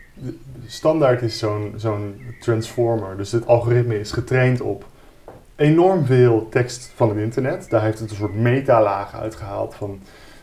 standaard 0.66 1.22
is 1.22 1.38
zo'n 1.38 1.72
zo'n 1.76 2.20
transformer. 2.40 3.16
Dus 3.16 3.32
het 3.32 3.46
algoritme 3.46 4.00
is 4.00 4.12
getraind 4.12 4.60
op 4.60 4.84
enorm 5.56 6.04
veel 6.06 6.48
tekst 6.50 6.92
van 6.94 7.08
het 7.08 7.18
internet. 7.18 7.70
Daar 7.70 7.82
heeft 7.82 7.98
het 7.98 8.10
een 8.10 8.16
soort 8.16 8.34
metalaag 8.34 9.14
uitgehaald 9.14 9.74
van... 9.74 10.00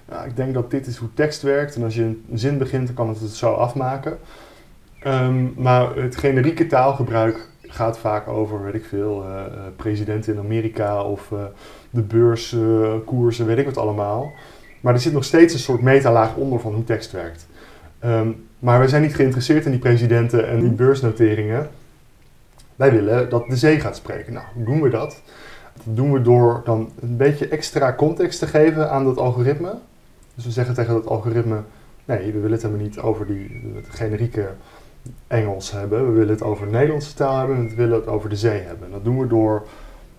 Nou, 0.09 0.27
ik 0.27 0.35
denk 0.35 0.53
dat 0.53 0.71
dit 0.71 0.87
is 0.87 0.97
hoe 0.97 1.13
tekst 1.13 1.41
werkt. 1.41 1.75
En 1.75 1.83
als 1.83 1.95
je 1.95 2.01
een 2.03 2.25
zin 2.33 2.57
begint, 2.57 2.85
dan 2.85 2.95
kan 2.95 3.09
het 3.09 3.19
het 3.19 3.31
zo 3.35 3.53
afmaken. 3.53 4.17
Ehm, 5.05 5.47
maar 5.55 5.95
het 5.95 6.17
generieke 6.17 6.67
taalgebruik 6.67 7.49
gaat 7.61 7.97
vaak 7.97 8.27
over, 8.27 8.63
weet 8.63 8.73
ik 8.73 8.85
veel, 8.85 9.23
eh, 9.23 9.45
eh, 9.45 9.51
presidenten 9.75 10.33
in 10.33 10.39
Amerika 10.39 11.03
of 11.03 11.31
eh, 11.31 11.39
de 11.89 12.01
beurskoersen, 12.01 13.45
weet 13.45 13.57
ik 13.57 13.65
wat 13.65 13.77
allemaal. 13.77 14.31
Maar 14.81 14.93
er 14.93 14.99
zit 14.99 15.13
nog 15.13 15.23
steeds 15.23 15.53
een 15.53 15.59
soort 15.59 15.81
metalaag 15.81 16.35
onder 16.35 16.59
van 16.59 16.73
hoe 16.73 16.83
tekst 16.83 17.11
werkt. 17.11 17.47
Ehm, 17.99 18.31
maar 18.59 18.79
wij 18.79 18.87
zijn 18.87 19.01
niet 19.01 19.15
geïnteresseerd 19.15 19.65
in 19.65 19.71
die 19.71 19.79
presidenten 19.79 20.47
en 20.47 20.59
die 20.59 20.71
beursnoteringen. 20.71 21.69
Wij 22.75 22.91
willen 22.91 23.29
dat 23.29 23.47
de 23.47 23.57
zee 23.57 23.79
gaat 23.79 23.95
spreken. 23.95 24.33
Nou, 24.33 24.45
hoe 24.53 24.65
doen 24.65 24.81
we 24.81 24.89
dat? 24.89 25.21
Dat 25.73 25.95
doen 25.95 26.11
we 26.13 26.21
door 26.21 26.61
dan 26.63 26.89
een 27.01 27.17
beetje 27.17 27.47
extra 27.47 27.93
context 27.93 28.39
te 28.39 28.47
geven 28.47 28.91
aan 28.91 29.03
dat 29.03 29.17
algoritme. 29.17 29.75
Dus 30.35 30.45
we 30.45 30.51
zeggen 30.51 30.75
tegen 30.75 30.93
dat 30.93 31.07
algoritme: 31.07 31.61
nee, 32.05 32.25
we 32.25 32.39
willen 32.39 32.51
het 32.51 32.61
helemaal 32.61 32.83
niet 32.83 32.99
over 32.99 33.27
die 33.27 33.61
generieke 33.89 34.49
Engels 35.27 35.71
hebben. 35.71 36.05
We 36.05 36.11
willen 36.11 36.33
het 36.33 36.43
over 36.43 36.67
Nederlandse 36.67 37.13
taal 37.13 37.37
hebben 37.37 37.55
en 37.55 37.69
we 37.69 37.75
willen 37.75 37.95
het 37.95 38.07
over 38.07 38.29
de 38.29 38.35
zee 38.35 38.61
hebben. 38.61 38.91
Dat 38.91 39.03
doen 39.03 39.19
we 39.19 39.27
door 39.27 39.67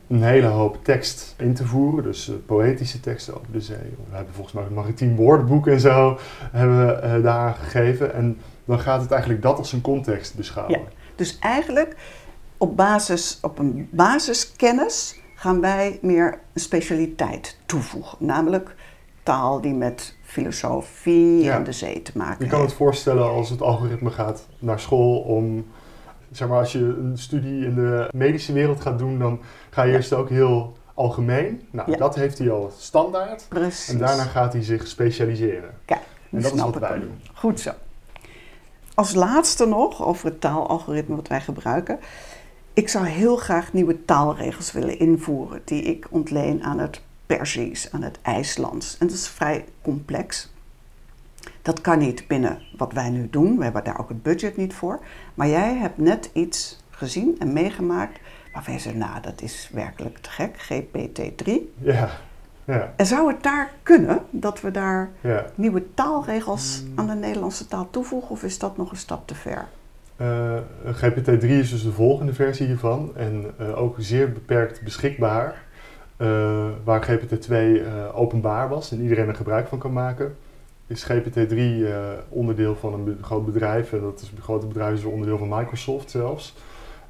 een 0.08 0.22
hele 0.22 0.46
hoop 0.46 0.78
tekst 0.84 1.34
in 1.38 1.54
te 1.54 1.66
voeren, 1.66 2.04
dus 2.04 2.28
eh, 2.28 2.34
poëtische 2.46 3.00
teksten 3.00 3.34
over 3.34 3.52
de 3.52 3.60
zee. 3.60 3.94
We 4.10 4.16
hebben 4.16 4.34
volgens 4.34 4.54
mij 4.54 4.64
een 4.64 4.74
maritiem 4.74 5.16
woordenboek 5.16 5.66
en 5.66 5.80
zo 5.80 6.18
hebben 6.52 6.86
we 6.86 6.92
eh, 6.92 7.22
daar 7.22 7.54
gegeven. 7.54 8.14
En 8.14 8.38
dan 8.64 8.80
gaat 8.80 9.00
het 9.00 9.10
eigenlijk 9.10 9.42
dat 9.42 9.58
als 9.58 9.72
een 9.72 9.80
context 9.80 10.34
beschouwen. 10.34 10.78
Ja. 10.78 10.84
Dus 11.14 11.38
eigenlijk 11.38 11.96
op, 12.56 12.76
basis, 12.76 13.38
op 13.42 13.58
een 13.58 13.88
basiskennis 13.90 15.20
gaan 15.34 15.60
wij 15.60 15.98
meer 16.02 16.38
een 16.52 16.60
specialiteit 16.60 17.58
toevoegen. 17.66 18.26
Namelijk 18.26 18.74
taal 19.22 19.60
die 19.60 19.74
met 19.74 20.15
filosofie 20.40 21.42
Ja. 21.42 21.54
en 21.54 21.64
de 21.64 21.72
zee 21.72 22.02
te 22.02 22.10
maken 22.14 22.44
Je 22.44 22.50
kan 22.50 22.60
het 22.60 22.72
voorstellen 22.72 23.28
als 23.30 23.50
het 23.50 23.62
algoritme 23.62 24.10
gaat 24.10 24.46
naar 24.58 24.80
school 24.80 25.18
om, 25.20 25.66
zeg 26.30 26.48
maar, 26.48 26.58
als 26.58 26.72
je 26.72 26.78
een 26.78 27.18
studie 27.18 27.64
in 27.66 27.74
de 27.74 28.08
medische 28.12 28.52
wereld 28.52 28.80
gaat 28.80 28.98
doen, 28.98 29.18
dan 29.18 29.40
ga 29.70 29.82
je 29.82 29.90
Ja. 29.90 29.96
eerst 29.96 30.12
ook 30.12 30.28
heel 30.28 30.76
algemeen. 30.94 31.62
Nou, 31.70 31.90
Ja. 31.90 31.96
dat 31.96 32.14
heeft 32.14 32.38
hij 32.38 32.50
al 32.50 32.72
standaard. 32.78 33.46
Precies. 33.48 33.88
En 33.88 33.98
daarna 33.98 34.22
gaat 34.22 34.52
hij 34.52 34.62
zich 34.62 34.86
specialiseren. 34.86 35.70
Kijk, 35.84 36.00
En 36.30 36.40
dat 36.42 36.54
is 36.54 36.60
wat 36.60 36.78
wij 36.78 36.98
doen. 36.98 37.20
Goed 37.34 37.60
zo. 37.60 37.70
Als 38.94 39.14
laatste 39.14 39.66
nog 39.66 40.04
over 40.04 40.26
het 40.26 40.40
taalalgoritme 40.40 41.16
wat 41.16 41.28
wij 41.28 41.40
gebruiken. 41.40 41.98
Ik 42.72 42.88
zou 42.88 43.06
heel 43.06 43.36
graag 43.36 43.72
nieuwe 43.72 44.04
taalregels 44.04 44.72
willen 44.72 44.98
invoeren 44.98 45.60
die 45.64 45.82
ik 45.82 46.06
ontleen 46.10 46.62
aan 46.64 46.78
het 46.78 47.00
Perzisch, 47.26 47.92
aan 47.92 48.02
het 48.02 48.18
IJslands. 48.22 48.98
En 48.98 49.06
dat 49.06 49.16
is 49.16 49.28
vrij 49.28 49.64
complex. 49.82 50.52
Dat 51.62 51.80
kan 51.80 51.98
niet 51.98 52.26
binnen 52.26 52.62
wat 52.76 52.92
wij 52.92 53.10
nu 53.10 53.28
doen. 53.30 53.56
We 53.56 53.64
hebben 53.64 53.84
daar 53.84 54.00
ook 54.00 54.08
het 54.08 54.22
budget 54.22 54.56
niet 54.56 54.74
voor. 54.74 55.00
Maar 55.34 55.48
jij 55.48 55.74
hebt 55.74 55.98
net 55.98 56.30
iets 56.32 56.84
gezien 56.90 57.36
en 57.38 57.52
meegemaakt 57.52 58.18
waarvan 58.52 58.74
je 58.74 58.80
zegt, 58.80 58.96
nou 58.96 59.20
dat 59.20 59.42
is 59.42 59.70
werkelijk 59.72 60.18
te 60.18 60.30
gek, 60.30 60.56
GPT-3. 60.56 61.52
Ja, 61.78 62.10
ja, 62.64 62.92
En 62.96 63.06
zou 63.06 63.32
het 63.32 63.42
daar 63.42 63.70
kunnen 63.82 64.22
dat 64.30 64.60
we 64.60 64.70
daar 64.70 65.10
ja. 65.20 65.44
nieuwe 65.54 65.94
taalregels 65.94 66.82
aan 66.94 67.06
de 67.06 67.14
Nederlandse 67.14 67.66
taal 67.66 67.90
toevoegen 67.90 68.30
of 68.30 68.42
is 68.42 68.58
dat 68.58 68.76
nog 68.76 68.90
een 68.90 68.96
stap 68.96 69.26
te 69.26 69.34
ver? 69.34 69.68
Eh, 70.16 70.56
GPT-3 70.86 71.46
is 71.46 71.70
dus 71.70 71.82
de 71.82 71.92
volgende 71.92 72.34
versie 72.34 72.66
hiervan 72.66 73.12
en 73.16 73.44
eh, 73.58 73.78
ook 73.78 73.96
zeer 73.98 74.32
beperkt 74.32 74.82
beschikbaar. 74.82 75.64
Eh, 76.16 76.66
waar 76.84 77.02
GPT-2 77.02 77.50
eh, 77.50 77.82
openbaar 78.14 78.68
was 78.68 78.92
en 78.92 79.00
iedereen 79.02 79.28
er 79.28 79.34
gebruik 79.34 79.68
van 79.68 79.78
kan 79.78 79.92
maken, 79.92 80.36
is 80.86 81.04
GPT-3 81.10 81.56
eh, 81.56 81.98
onderdeel 82.28 82.76
van 82.76 82.94
een 82.94 83.04
be- 83.04 83.16
groot 83.22 83.44
bedrijf. 83.46 83.92
En 83.92 84.00
dat 84.00 84.20
is 84.20 84.30
een 84.36 84.42
grote 84.42 84.66
bedrijf, 84.66 84.94
is 84.98 85.04
onderdeel 85.04 85.38
van 85.38 85.48
Microsoft 85.48 86.10
zelfs. 86.10 86.54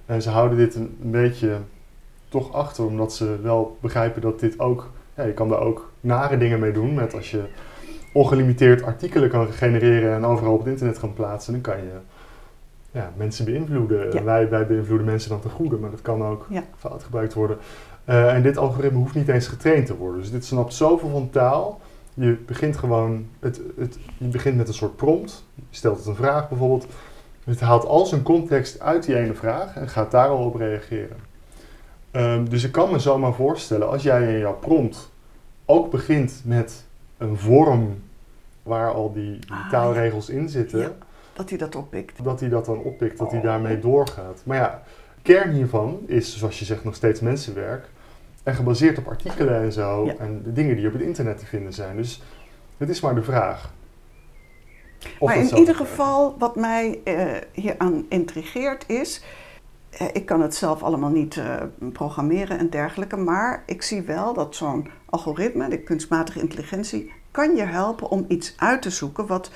En 0.06 0.22
ze 0.22 0.30
houden 0.30 0.58
dit 0.58 0.74
een, 0.74 0.96
een 1.02 1.10
beetje 1.10 1.56
toch 2.28 2.52
achter, 2.52 2.84
omdat 2.84 3.12
ze 3.12 3.36
wel 3.42 3.76
begrijpen 3.80 4.20
dat 4.22 4.40
dit 4.40 4.58
ook, 4.60 4.90
ja, 5.16 5.22
je 5.24 5.32
kan 5.32 5.48
daar 5.48 5.60
ook 5.60 5.90
nare 6.00 6.38
dingen 6.38 6.60
mee 6.60 6.72
doen. 6.72 6.94
Met 6.94 7.14
als 7.14 7.30
je 7.30 7.42
ongelimiteerd 8.12 8.82
artikelen 8.82 9.28
kan 9.28 9.46
genereren 9.46 10.14
en 10.14 10.24
overal 10.24 10.52
op 10.52 10.58
het 10.58 10.68
internet 10.68 10.98
kan 10.98 11.14
plaatsen, 11.14 11.52
dan 11.52 11.62
kan 11.62 11.76
je 11.76 11.90
ja, 12.90 13.12
mensen 13.16 13.44
beïnvloeden. 13.44 14.12
Ja. 14.12 14.22
Wij, 14.22 14.48
wij 14.48 14.66
beïnvloeden 14.66 15.06
mensen 15.06 15.30
dan 15.30 15.40
ten 15.40 15.50
goede, 15.50 15.76
maar 15.76 15.90
dat 15.90 16.02
kan 16.02 16.22
ook 16.24 16.46
Ja. 16.48 16.62
fout 16.78 17.02
gebruikt 17.02 17.34
worden. 17.34 17.56
Eh, 18.06 18.34
en 18.34 18.42
dit 18.42 18.56
algoritme 18.56 18.98
hoeft 18.98 19.14
niet 19.14 19.28
eens 19.28 19.46
getraind 19.46 19.86
te 19.86 19.96
worden. 19.96 20.20
Dus 20.20 20.30
dit 20.30 20.44
snapt 20.44 20.74
zoveel 20.74 21.08
van 21.10 21.30
taal. 21.30 21.80
Je 22.14 22.32
begint 22.46 22.76
gewoon, 22.76 23.26
het, 23.40 23.60
het, 23.78 23.98
je 24.18 24.28
begint 24.28 24.56
met 24.56 24.68
een 24.68 24.74
soort 24.74 24.96
prompt. 24.96 25.44
Je 25.54 25.62
stelt 25.76 25.96
het 25.98 26.06
een 26.06 26.14
vraag 26.14 26.48
bijvoorbeeld. 26.48 26.86
Het 27.44 27.60
haalt 27.60 27.84
al 27.84 28.06
zijn 28.06 28.22
context 28.22 28.80
uit 28.80 29.04
die 29.04 29.16
ene 29.16 29.34
vraag 29.34 29.76
en 29.76 29.88
gaat 29.88 30.10
daar 30.10 30.28
al 30.28 30.44
op 30.44 30.54
reageren. 30.54 31.16
Ehm, 32.10 32.44
dus 32.44 32.64
ik 32.64 32.72
kan 32.72 32.90
me 32.90 32.98
zomaar 32.98 33.34
voorstellen, 33.34 33.88
als 33.88 34.02
jij 34.02 34.32
in 34.32 34.38
jouw 34.38 34.54
prompt 34.58 35.10
ook 35.64 35.90
begint 35.90 36.40
met 36.44 36.84
een 37.18 37.36
vorm 37.38 38.02
waar 38.62 38.92
al 38.92 39.12
die, 39.12 39.30
die 39.38 39.50
Ah, 39.50 39.70
taalregels 39.70 40.28
in 40.28 40.48
zitten, 40.48 40.78
Ja. 40.80 40.92
Dat 41.32 41.48
hij 41.48 41.58
dat 41.58 41.74
oppikt. 41.74 42.24
dat 42.24 42.40
hij 42.40 42.48
dat 42.48 42.64
dan 42.64 42.78
oppikt, 42.78 43.18
dat 43.18 43.30
hij 43.30 43.38
Oh. 43.38 43.44
daarmee 43.44 43.78
doorgaat. 43.78 44.40
Maar 44.44 44.56
ja, 44.56 44.82
kern 45.22 45.50
hiervan 45.52 45.98
is, 46.06 46.38
zoals 46.38 46.58
je 46.58 46.64
zegt, 46.64 46.84
nog 46.84 46.94
steeds 46.94 47.20
mensenwerk. 47.20 47.88
En 48.46 48.54
gebaseerd 48.54 48.98
op 48.98 49.08
artikelen 49.08 49.62
en 49.62 49.72
zo. 49.72 50.04
Ja. 50.04 50.14
En 50.18 50.42
de 50.44 50.52
dingen 50.52 50.76
die 50.76 50.86
op 50.86 50.92
het 50.92 51.02
internet 51.02 51.38
te 51.38 51.46
vinden 51.46 51.72
zijn. 51.72 51.96
Dus 51.96 52.22
het 52.76 52.88
is 52.88 53.00
maar 53.00 53.14
de 53.14 53.22
vraag. 53.22 53.72
Of 55.18 55.28
maar 55.28 55.38
in 55.38 55.56
ieder 55.56 55.74
geval, 55.74 56.36
wat 56.38 56.56
mij 56.56 57.00
eh, 57.04 57.26
hieraan 57.52 58.06
intrigeert 58.08 58.84
is. 58.88 59.22
eh, 59.90 60.06
ik 60.12 60.26
kan 60.26 60.40
het 60.40 60.54
zelf 60.54 60.82
allemaal 60.82 61.10
niet 61.10 61.36
eh, 61.36 61.54
programmeren 61.92 62.58
en 62.58 62.70
dergelijke. 62.70 63.16
Maar 63.16 63.62
ik 63.66 63.82
zie 63.82 64.02
wel 64.02 64.34
dat 64.34 64.54
zo'n 64.56 64.88
algoritme, 65.06 65.68
de 65.68 65.78
kunstmatige 65.82 66.40
intelligentie, 66.40 67.12
kan 67.30 67.56
je 67.56 67.64
helpen 67.64 68.10
om 68.10 68.24
iets 68.28 68.54
uit 68.56 68.82
te 68.82 68.90
zoeken. 68.90 69.26
Wat, 69.26 69.50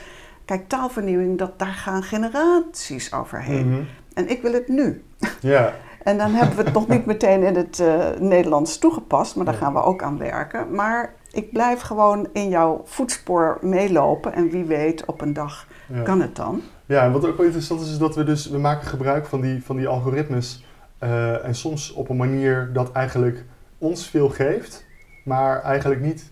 kijk, 0.44 0.68
taalvernieuwing, 0.68 1.38
dat, 1.38 1.58
daar 1.58 1.74
gaan 1.74 2.02
generaties 2.02 3.12
overheen. 3.12 3.68
Mhm. 3.70 3.82
En 4.14 4.28
ik 4.30 4.42
wil 4.42 4.52
het 4.52 4.68
nu. 4.68 5.02
Ja, 5.40 5.74
En 6.02 6.18
dan 6.18 6.30
hebben 6.30 6.56
we 6.56 6.62
het 6.62 6.72
nog 6.72 6.88
niet 6.88 7.06
meteen 7.06 7.42
in 7.42 7.54
het 7.56 7.80
eh, 7.80 8.08
Nederlands 8.18 8.78
toegepast, 8.78 9.36
maar 9.36 9.44
daar 9.44 9.54
gaan 9.54 9.72
we 9.72 9.82
ook 9.82 10.02
aan 10.02 10.18
werken. 10.18 10.74
Maar 10.74 11.14
ik 11.32 11.52
blijf 11.52 11.80
gewoon 11.80 12.28
in 12.32 12.48
jouw 12.48 12.80
voetspoor 12.84 13.58
meelopen 13.60 14.32
en 14.32 14.50
wie 14.50 14.64
weet 14.64 15.04
op 15.04 15.20
een 15.20 15.32
dag 15.32 15.66
ja. 15.92 16.02
kan 16.02 16.20
het 16.20 16.36
dan. 16.36 16.62
ja, 16.86 17.04
en 17.04 17.12
wat 17.12 17.26
ook 17.26 17.36
wel 17.36 17.46
interessant 17.46 17.80
is, 17.80 17.90
is 17.90 17.98
dat 17.98 18.14
we 18.14 18.24
dus, 18.24 18.48
we 18.48 18.58
maken 18.58 18.86
gebruik 18.86 19.26
van 19.26 19.40
die, 19.40 19.64
van 19.64 19.76
die 19.76 19.88
algoritmes. 19.88 20.64
eh, 20.98 21.44
en 21.44 21.54
soms 21.54 21.92
op 21.92 22.08
een 22.08 22.16
manier 22.16 22.70
dat 22.72 22.92
eigenlijk 22.92 23.44
ons 23.78 24.06
veel 24.06 24.28
geeft, 24.28 24.86
maar 25.24 25.62
eigenlijk 25.62 26.00
niet 26.00 26.30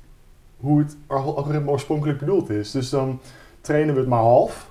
hoe 0.60 0.78
het 0.78 0.96
al- 1.06 1.36
algoritme 1.36 1.70
oorspronkelijk 1.70 2.18
bedoeld 2.18 2.50
is. 2.50 2.70
Dus 2.70 2.90
dan 2.90 3.20
trainen 3.60 3.94
we 3.94 4.00
het 4.00 4.08
maar 4.08 4.18
half, 4.18 4.70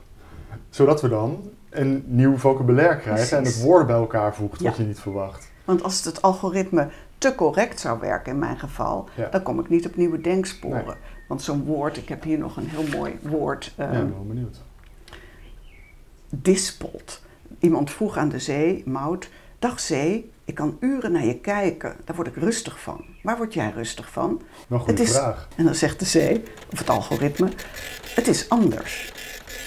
zodat 0.70 1.02
we 1.02 1.10
dan 1.10 1.40
een 1.70 2.04
nieuw 2.08 2.38
vocabulaire 2.38 2.98
krijgen 3.00 3.38
en 3.38 3.44
het 3.44 3.62
woord 3.62 3.88
bij 3.88 3.96
elkaar 3.96 4.36
voegt 4.36 4.62
wat 4.62 4.78
je 4.78 4.84
niet 4.84 5.00
verwacht. 5.00 5.52
Want 5.66 5.84
als 5.84 6.04
het 6.06 6.22
algoritme 6.22 6.88
te 7.18 7.36
correct 7.36 7.80
zou 7.80 8.00
werken 8.00 8.32
in 8.34 8.40
mijn 8.40 8.60
geval, 8.60 9.10
Ja. 9.16 9.30
dan 9.30 9.44
kom 9.44 9.60
ik 9.60 9.70
niet 9.70 9.86
op 9.86 9.96
nieuwe 9.96 10.22
denksporen. 10.22 10.86
Nee. 10.86 10.96
Want 11.28 11.42
zo'n 11.42 11.64
woord, 11.64 11.98
ik 11.98 12.10
heb 12.10 12.24
hier 12.24 12.38
nog 12.38 12.58
een 12.58 12.68
heel 12.70 12.98
mooi 12.98 13.18
woord, 13.22 13.74
Ja, 13.78 13.84
eh, 13.84 13.92
ik 13.94 14.00
ben 14.00 14.14
wel 14.14 14.26
benieuwd. 14.26 14.58
dispelt. 16.30 17.22
Iemand 17.60 17.92
vroeg 17.92 18.18
aan 18.18 18.30
de 18.30 18.40
zee, 18.40 18.84
Mout, 18.86 19.30
dag 19.60 19.80
zee, 19.80 20.32
ik 20.46 20.56
kan 20.56 20.78
uren 20.80 21.12
naar 21.12 21.26
je 21.26 21.40
kijken, 21.40 21.96
daar 22.06 22.16
word 22.16 22.28
ik 22.28 22.36
rustig 22.36 22.80
van. 22.80 23.06
Waar 23.24 23.38
word 23.38 23.54
jij 23.54 23.72
rustig 23.76 24.10
van? 24.12 24.42
Nog 24.68 24.80
een 24.80 24.86
goede 24.86 24.92
Het 25.02 25.10
is- 25.10 25.16
vraag. 25.18 25.48
En 25.56 25.66
dan 25.66 25.76
zegt 25.76 26.00
de 26.00 26.06
zee, 26.06 26.44
of 26.72 26.80
het 26.80 26.90
algoritme, 26.90 27.50
het 28.16 28.28
is 28.28 28.50
anders. 28.50 29.14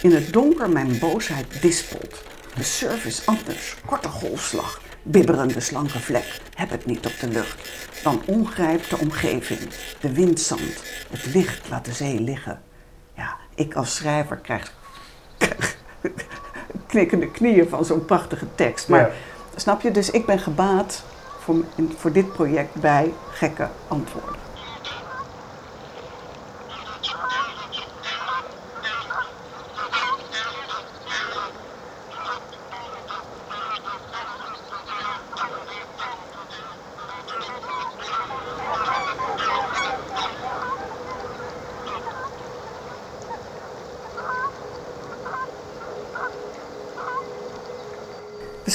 In 0.02 0.12
het 0.14 0.32
donker 0.32 0.70
mijn 0.70 0.98
boosheid 0.98 1.62
dispelt. 1.62 2.22
De 2.56 2.62
surf 2.62 3.04
is 3.04 3.26
anders, 3.26 3.76
korte 3.86 4.08
golfslag, 4.08 4.80
bibberende 5.02 5.60
slanke 5.60 5.98
vlek. 5.98 6.40
Heb 6.54 6.70
het 6.70 6.86
niet 6.86 7.06
op 7.06 7.12
de 7.20 7.28
lucht. 7.28 7.68
Dan 8.02 8.22
ongrijpt 8.26 8.90
de 8.90 8.98
omgeving, 8.98 9.60
de 10.00 10.12
windzand, 10.12 10.82
het 11.10 11.26
licht 11.34 11.68
laat 11.68 11.84
de 11.84 11.92
zee 11.92 12.20
liggen. 12.20 12.62
Ja, 13.16 13.36
ik 13.54 13.74
als 13.74 13.94
schrijver 13.94 14.36
krijg 14.36 14.72
knikkende 16.86 17.30
knieën 17.30 17.68
van 17.68 17.84
zo'n 17.84 18.04
prachtige 18.04 18.46
tekst. 18.54 18.88
Maar 18.88 19.00
Ja. 19.00 19.10
snap 19.56 19.80
je, 19.82 19.90
dus 19.90 20.10
ik 20.10 20.26
ben 20.26 20.38
gebaat 20.38 21.02
voor, 21.40 21.64
voor 21.98 22.12
dit 22.12 22.32
project 22.32 22.74
bij 22.74 23.12
gekke 23.30 23.68
antwoorden. 23.88 24.34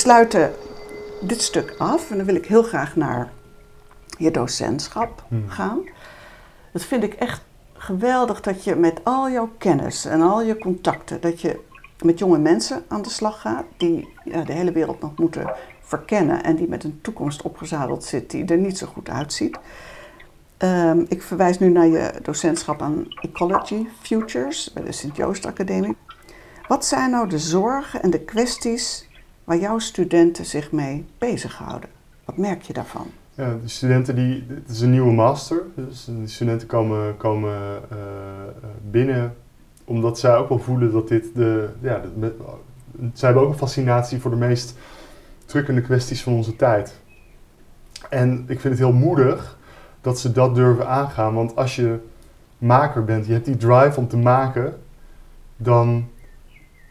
Sluiten 0.06 0.54
dit 1.22 1.42
stuk 1.42 1.76
af 1.78 2.12
en 2.12 2.18
dan 2.18 2.26
wil 2.26 2.36
ik 2.36 2.46
heel 2.46 2.64
graag 2.64 2.96
naar 2.96 3.32
je 4.18 4.32
docentschap 4.32 5.24
Hmm. 5.28 5.50
gaan. 5.50 5.80
Dat 6.72 6.84
vind 6.84 7.04
ik 7.04 7.14
echt 7.14 7.42
geweldig 7.74 8.42
dat 8.42 8.64
je 8.64 8.76
met 8.76 9.00
al 9.04 9.30
jouw 9.30 9.50
kennis 9.58 10.06
en 10.06 10.22
al 10.22 10.42
je 10.42 10.58
contacten, 10.58 11.22
dat 11.22 11.42
je 11.42 11.60
met 12.04 12.20
jonge 12.20 12.38
mensen 12.38 12.84
aan 12.88 13.02
de 13.02 13.10
slag 13.10 13.42
gaat, 13.42 13.66
die 13.78 14.14
ja, 14.24 14.44
de 14.44 14.54
hele 14.54 14.72
wereld 14.72 15.02
nog 15.02 15.18
moeten 15.18 15.54
verkennen 15.82 16.44
en 16.44 16.56
die 16.56 16.68
met 16.68 16.84
een 16.84 17.00
toekomst 17.02 17.42
opgezadeld 17.42 18.04
zit 18.04 18.32
die 18.32 18.46
er 18.46 18.58
niet 18.58 18.78
zo 18.78 18.88
goed 18.88 19.10
uitziet. 19.10 19.58
Um, 20.58 21.06
ik 21.10 21.22
verwijs 21.22 21.60
nu 21.60 21.70
naar 21.70 21.88
je 21.88 22.14
docentschap 22.22 22.82
aan 22.82 23.06
Ecology 23.22 23.88
Futures 24.02 24.74
bij 24.74 24.84
de 24.84 24.92
Sint-Joost 24.92 25.46
Academie. 25.46 25.98
Wat 26.68 26.86
zijn 26.86 27.12
nou 27.12 27.30
de 27.30 27.40
zorgen 27.40 28.02
en 28.02 28.10
de 28.10 28.20
kwesties 28.20 29.08
waar 29.46 29.58
jouw 29.58 29.80
studenten 29.80 30.46
zich 30.46 30.72
mee 30.72 31.06
bezighouden? 31.18 31.90
Wat 32.26 32.38
merk 32.38 32.62
je 32.62 32.74
daarvan? 32.74 33.08
Ja, 33.34 33.58
de 33.62 33.68
studenten 33.68 34.16
die, 34.16 34.46
het 34.48 34.70
is 34.70 34.82
een 34.82 34.90
nieuwe 34.90 35.14
master, 35.14 35.62
dus 35.76 36.06
de 36.06 36.28
studenten 36.28 36.68
komen, 36.68 37.18
komen 37.18 37.82
uh, 37.92 37.98
binnen 38.90 39.36
omdat 39.86 40.20
zij 40.20 40.36
ook 40.36 40.50
wel 40.50 40.60
voelen 40.60 40.92
dat 40.92 41.08
dit 41.08 41.36
de, 41.36 41.70
ja, 41.82 42.02
de, 42.20 42.36
zij 43.14 43.28
hebben 43.30 43.44
ook 43.44 43.52
een 43.52 43.58
fascinatie 43.58 44.20
voor 44.20 44.32
de 44.32 44.38
meest 44.38 44.78
drukkende 45.46 45.82
kwesties 45.82 46.24
van 46.24 46.34
onze 46.34 46.56
tijd. 46.56 47.00
En 48.10 48.40
ik 48.48 48.60
vind 48.60 48.64
het 48.64 48.78
heel 48.78 48.94
moedig 48.94 49.58
dat 50.02 50.20
ze 50.20 50.32
dat 50.32 50.56
durven 50.56 50.88
aangaan, 50.88 51.34
want 51.34 51.56
als 51.56 51.76
je 51.76 52.00
maker 52.58 53.04
bent, 53.04 53.26
je 53.26 53.34
hebt 53.34 53.46
die 53.46 53.58
drive 53.58 54.00
om 54.00 54.08
te 54.08 54.18
maken, 54.18 54.80
dan 55.58 56.08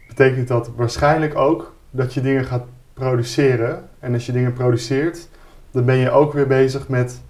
betekent 0.08 0.48
dat 0.48 0.70
waarschijnlijk 0.76 1.36
ook 1.36 1.73
dat 1.96 2.14
je 2.14 2.20
dingen 2.20 2.44
gaat 2.44 2.64
produceren. 2.92 3.88
En 3.98 4.12
als 4.12 4.26
je 4.26 4.32
dingen 4.32 4.52
produceert, 4.52 5.28
dan 5.70 5.84
ben 5.84 5.96
je 5.96 6.10
ook 6.10 6.32
weer 6.32 6.46
bezig 6.46 6.88
met 6.88 7.22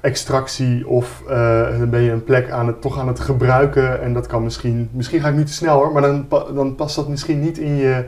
extractie 0.00 0.88
of 0.88 1.22
uh, 1.28 1.78
dan 1.78 1.90
ben 1.90 2.00
je 2.00 2.10
een 2.10 2.24
plek 2.24 2.50
aan 2.50 2.66
het, 2.66 2.80
toch 2.80 2.98
aan 2.98 3.08
het 3.08 3.20
gebruiken 3.20 4.02
en 4.02 4.12
dat 4.12 4.26
kan 4.26 4.42
misschien, 4.42 4.88
misschien 4.92 5.20
ga 5.20 5.28
ik 5.28 5.34
nu 5.34 5.44
te 5.44 5.52
snel 5.52 5.76
hoor, 5.76 5.92
maar 5.92 6.02
dan, 6.02 6.26
dan 6.54 6.74
past 6.74 6.96
dat 6.96 7.08
misschien 7.08 7.40
niet 7.40 7.58
in 7.58 7.76
je, 7.76 8.04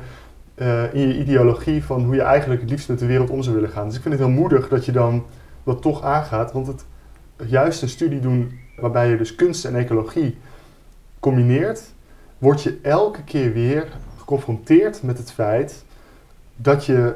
uh, 0.57 0.95
in 0.95 1.09
je 1.09 1.19
ideologie 1.19 1.85
van 1.85 2.05
hoe 2.05 2.15
je 2.15 2.23
eigenlijk 2.23 2.61
het 2.61 2.71
liefst 2.71 2.89
met 2.89 2.99
de 2.99 3.07
wereld 3.07 3.31
om 3.31 3.43
zou 3.43 3.55
willen 3.55 3.71
gaan. 3.71 3.87
Dus 3.87 3.97
ik 3.97 4.03
vind 4.03 4.15
het 4.15 4.23
heel 4.23 4.33
moedig 4.33 4.69
dat 4.69 4.85
je 4.85 4.93
dan 4.93 5.25
dat 5.65 5.83
toch 5.83 6.03
aangaat, 6.03 6.53
want 6.53 6.67
het 6.67 6.85
juist 7.37 7.83
een 7.83 7.89
studie 7.89 8.21
doen 8.21 8.59
waarbij 8.77 9.11
je 9.11 9.17
dus 9.17 9.35
kunst 9.35 9.65
en 9.65 9.75
ecologie 9.75 10.39
combineert, 11.21 11.93
word 12.39 12.63
je 12.63 12.79
elke 12.83 13.25
keer 13.25 13.53
weer 13.53 13.87
geconfronteerd 14.31 15.03
met 15.03 15.19
het 15.19 15.33
feit 15.33 15.85
dat 16.57 16.85
je 16.85 17.15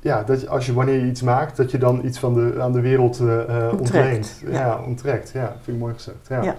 ja, 0.00 0.22
dat 0.22 0.40
je, 0.40 0.48
als 0.48 0.66
je 0.66 0.72
wanneer 0.72 0.98
je 1.00 1.06
iets 1.06 1.22
maakt, 1.22 1.56
dat 1.56 1.70
je 1.70 1.78
dan 1.78 2.04
iets 2.04 2.18
van 2.18 2.34
de, 2.34 2.56
aan 2.60 2.72
de 2.72 2.80
wereld 2.80 3.20
uh, 3.20 3.68
ontleent. 3.78 4.42
Ja. 4.44 4.50
ja, 4.50 4.82
onttrekt. 4.86 5.30
Ja, 5.30 5.56
vind 5.62 5.76
ik 5.76 5.82
mooi 5.82 5.94
gezegd. 5.94 6.26
Ja. 6.28 6.42
ja. 6.42 6.56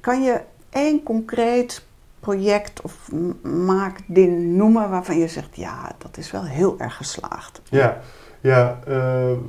Kan 0.00 0.22
je 0.22 0.40
één 0.70 1.02
concreet 1.02 1.84
project 2.20 2.80
of 2.80 3.10
maakding 3.42 4.56
noemen 4.56 4.90
waarvan 4.90 5.18
je 5.18 5.28
zegt, 5.28 5.56
ja, 5.56 5.92
dat 5.98 6.16
is 6.16 6.30
wel 6.30 6.44
heel 6.44 6.74
erg 6.78 6.96
geslaagd? 6.96 7.60
Ja, 7.70 8.00
ja 8.40 8.78
uh, 8.88 8.94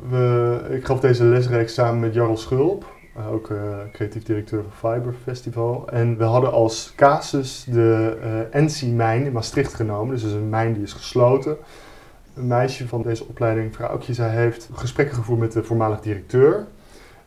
we, 0.10 0.60
ik 0.70 0.86
gaf 0.86 1.00
deze 1.00 1.24
lesreeks 1.24 1.74
samen 1.74 2.00
met 2.00 2.14
Jarl 2.14 2.38
Schulp, 2.38 2.86
ook 3.32 3.52
creatief 3.92 4.24
directeur 4.24 4.64
van 4.70 4.92
Fiber 4.92 5.14
Festival. 5.24 5.88
En 5.90 6.18
we 6.18 6.24
hadden 6.24 6.52
als 6.52 6.94
casus 6.96 7.64
de 7.64 8.18
uh, 8.54 8.62
NC-mijn 8.62 9.26
in 9.26 9.32
Maastricht 9.32 9.74
genomen. 9.74 10.14
Dus 10.14 10.22
dat 10.22 10.32
is 10.32 10.38
een 10.38 10.50
mijn 10.50 10.74
die 10.74 10.84
is 10.84 10.94
gesloten 10.94 11.58
een 12.38 12.48
meisje 12.48 12.88
van 12.88 13.02
deze 13.02 13.28
opleiding, 13.28 13.76
vrouwtje, 13.76 14.14
zij 14.14 14.30
heeft 14.30 14.70
gesprekken 14.74 15.16
gevoerd 15.16 15.40
met 15.40 15.52
de 15.52 15.64
voormalig 15.64 16.00
directeur. 16.00 16.68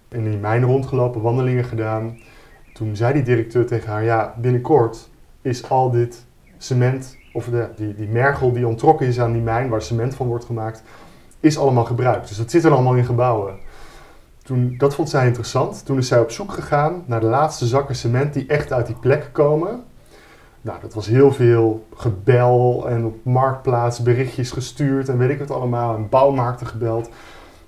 In 0.08 0.24
die 0.24 0.38
mijn 0.38 0.64
rondgelopen, 0.64 1.20
wandelingen 1.20 1.64
gedaan. 1.64 2.18
Toen 2.72 2.96
zei 2.96 3.12
die 3.12 3.22
directeur 3.22 3.66
tegen 3.66 3.90
haar, 3.90 4.04
ja, 4.04 4.34
binnenkort 4.40 5.08
is 5.42 5.68
al 5.68 5.90
dit 5.90 6.24
cement, 6.58 7.16
of 7.32 7.44
de, 7.44 7.68
die, 7.76 7.94
die 7.94 8.08
mergel 8.08 8.52
die 8.52 8.66
ontrokken 8.66 9.06
is 9.06 9.20
aan 9.20 9.32
die 9.32 9.42
mijn, 9.42 9.68
waar 9.68 9.82
cement 9.82 10.14
van 10.14 10.26
wordt 10.26 10.44
gemaakt, 10.44 10.82
is 11.40 11.58
allemaal 11.58 11.84
gebruikt. 11.84 12.28
Dus 12.28 12.36
dat 12.36 12.50
zit 12.50 12.64
er 12.64 12.72
allemaal 12.72 12.94
in 12.94 13.04
gebouwen. 13.04 13.58
Toen, 14.50 14.74
dat 14.78 14.94
vond 14.94 15.10
zij 15.10 15.26
interessant. 15.26 15.84
Toen 15.84 15.98
is 15.98 16.08
zij 16.08 16.20
op 16.20 16.30
zoek 16.30 16.52
gegaan 16.52 17.02
naar 17.06 17.20
de 17.20 17.26
laatste 17.26 17.66
zakken 17.66 17.94
cement 17.94 18.34
die 18.34 18.46
echt 18.46 18.72
uit 18.72 18.86
die 18.86 18.96
plek 18.96 19.28
komen. 19.32 19.84
Nou, 20.60 20.80
dat 20.80 20.94
was 20.94 21.06
heel 21.06 21.32
veel 21.32 21.86
gebel 21.94 22.88
en 22.88 23.04
op 23.04 23.24
marktplaats 23.24 24.02
berichtjes 24.02 24.50
gestuurd 24.50 25.08
en 25.08 25.18
weet 25.18 25.30
ik 25.30 25.38
het 25.38 25.50
allemaal. 25.50 25.94
En 25.94 26.08
bouwmarkten 26.08 26.66
gebeld. 26.66 27.10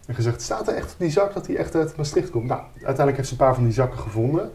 En 0.07 0.15
gezegd, 0.15 0.43
staat 0.43 0.69
er 0.69 0.75
echt 0.75 0.93
op 0.93 0.99
die 0.99 1.11
zak 1.11 1.35
dat 1.35 1.45
die 1.45 1.59
echt 1.59 1.75
uit 1.75 1.97
Maastricht 1.97 2.31
komt? 2.31 2.47
Nou, 2.47 2.61
uiteindelijk 2.75 3.17
heeft 3.17 3.29
ze 3.29 3.35
een 3.35 3.47
paar 3.47 3.55
van 3.55 3.65
die 3.65 3.73
zakken 3.73 3.99
gevonden. 3.99 4.51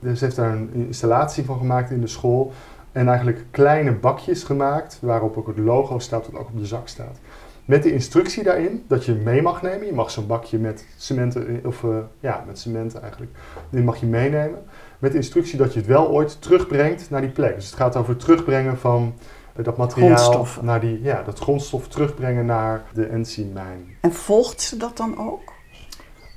Dus 0.00 0.20
heeft 0.20 0.36
daar 0.36 0.52
een 0.52 0.70
installatie 0.74 1.44
van 1.44 1.58
gemaakt 1.58 1.90
in 1.90 2.00
de 2.00 2.06
school. 2.06 2.52
En 2.92 3.08
eigenlijk 3.08 3.44
kleine 3.50 3.92
bakjes 3.92 4.42
gemaakt 4.42 4.98
waarop 5.00 5.36
ook 5.36 5.46
het 5.46 5.58
logo 5.58 5.98
staat, 5.98 6.24
dat 6.24 6.40
ook 6.40 6.48
op 6.48 6.58
de 6.58 6.66
zak 6.66 6.88
staat. 6.88 7.18
Met 7.66 7.82
de 7.82 7.92
instructie 7.92 8.42
daarin 8.42 8.84
dat 8.88 9.04
je 9.04 9.12
mee 9.12 9.42
mag 9.42 9.62
nemen. 9.62 9.86
Je 9.86 9.92
mag 9.92 10.10
zo'n 10.10 10.26
bakje 10.26 10.58
met 10.58 10.86
cement, 10.96 11.36
of 11.64 11.82
uh, 11.82 11.96
ja, 12.20 12.44
met 12.46 12.58
cement 12.58 13.00
eigenlijk, 13.00 13.32
die 13.70 13.82
mag 13.82 14.00
je 14.00 14.06
meenemen 14.06 14.58
met 14.98 15.10
de 15.10 15.16
instructie 15.16 15.58
dat 15.58 15.72
je 15.72 15.78
het 15.78 15.88
wel 15.88 16.08
ooit 16.08 16.42
terugbrengt 16.42 17.10
naar 17.10 17.20
die 17.20 17.30
plek. 17.30 17.54
Dus 17.54 17.66
het 17.66 17.74
gaat 17.74 17.96
over 17.96 18.10
het 18.10 18.20
terugbrengen 18.20 18.78
van 18.78 19.14
uh, 19.56 19.64
dat 19.64 19.76
materiaal 19.76 20.46
naar 20.62 20.80
die, 20.80 21.02
ja, 21.02 21.22
dat 21.22 21.38
grondstof 21.38 21.88
terugbrengen 21.88 22.46
naar 22.46 22.82
de 22.94 23.08
NC-mijn. 23.12 23.96
En 24.00 24.12
volgt 24.12 24.60
ze 24.60 24.76
dat 24.76 24.96
dan 24.96 25.18
ook? 25.18 25.54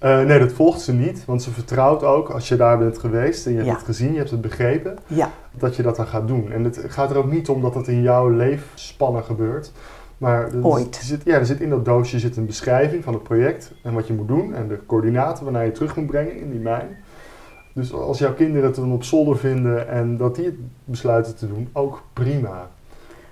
Uh, 0.03 0.21
nee, 0.21 0.39
dat 0.39 0.51
volgt 0.51 0.81
ze 0.81 0.93
niet, 0.93 1.25
want 1.25 1.43
ze 1.43 1.51
vertrouwt 1.51 2.03
ook 2.03 2.29
als 2.29 2.47
je 2.47 2.55
daar 2.55 2.77
bent 2.77 2.97
geweest 2.97 3.45
en 3.45 3.51
je 3.51 3.57
hebt 3.57 3.69
het 3.69 3.85
gezien, 3.85 4.11
je 4.11 4.17
hebt 4.17 4.31
het 4.31 4.41
begrepen, 4.41 4.97
ja. 5.07 5.31
dat 5.51 5.75
je 5.75 5.83
dat 5.83 5.95
dan 5.95 6.07
gaat 6.07 6.27
doen. 6.27 6.51
En 6.51 6.63
het 6.63 6.81
gaat 6.87 7.09
er 7.09 7.17
ook 7.17 7.31
niet 7.31 7.49
om 7.49 7.61
dat 7.61 7.75
het 7.75 7.87
in 7.87 8.01
jouw 8.01 8.29
leefspannen 8.29 9.23
gebeurt. 9.23 9.71
Maar 10.19 10.49
Ooit. 10.61 10.95
Er 10.95 11.03
zit, 11.03 11.21
ja, 11.23 11.37
er 11.37 11.45
zit 11.45 11.59
in 11.59 11.69
dat 11.69 11.85
doosje 11.85 12.19
zit 12.19 12.37
een 12.37 12.45
beschrijving 12.45 13.03
van 13.03 13.13
het 13.13 13.23
project 13.23 13.71
en 13.83 13.93
wat 13.93 14.07
je 14.07 14.13
moet 14.13 14.27
doen 14.27 14.53
en 14.53 14.67
de 14.67 14.79
coördinaten 14.85 15.43
waarnaar 15.43 15.65
je 15.65 15.71
terug 15.71 15.95
moet 15.95 16.07
brengen 16.07 16.39
in 16.39 16.51
die 16.51 16.59
mijn. 16.59 16.97
Dus 17.73 17.93
als 17.93 18.19
jouw 18.19 18.33
kinderen 18.33 18.67
het 18.67 18.75
dan 18.75 18.91
op 18.91 19.03
zolder 19.03 19.37
vinden 19.37 19.89
en 19.89 20.17
dat 20.17 20.35
die 20.35 20.45
het 20.45 20.55
besluiten 20.83 21.35
te 21.35 21.47
doen, 21.47 21.69
ook 21.73 22.03
prima. 22.13 22.69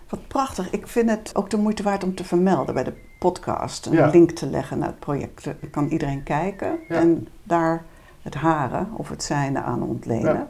Wat 0.09 0.27
prachtig. 0.27 0.69
Ik 0.69 0.87
vind 0.87 1.09
het 1.09 1.31
ook 1.33 1.49
de 1.49 1.57
moeite 1.57 1.83
waard 1.83 2.03
om 2.03 2.15
te 2.15 2.23
vermelden 2.23 2.73
bij 2.73 2.83
de 2.83 2.93
podcast. 3.19 3.85
Een 3.85 4.09
link 4.09 4.31
te 4.31 4.45
leggen 4.45 4.77
naar 4.77 4.87
het 4.87 4.99
project. 4.99 5.43
Dan 5.43 5.69
kan 5.71 5.87
iedereen 5.87 6.23
kijken 6.23 6.79
en 6.87 7.27
daar 7.43 7.83
het 8.21 8.35
haren 8.35 8.87
of 8.93 9.09
het 9.09 9.23
zijne 9.23 9.61
aan 9.61 9.83
ontlenen. 9.83 10.33
Ja. 10.33 10.49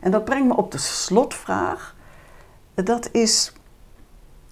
En 0.00 0.10
dat 0.10 0.24
brengt 0.24 0.46
me 0.48 0.56
op 0.56 0.72
de 0.72 0.78
slotvraag. 0.78 1.96
Dat 2.74 3.08
is 3.12 3.52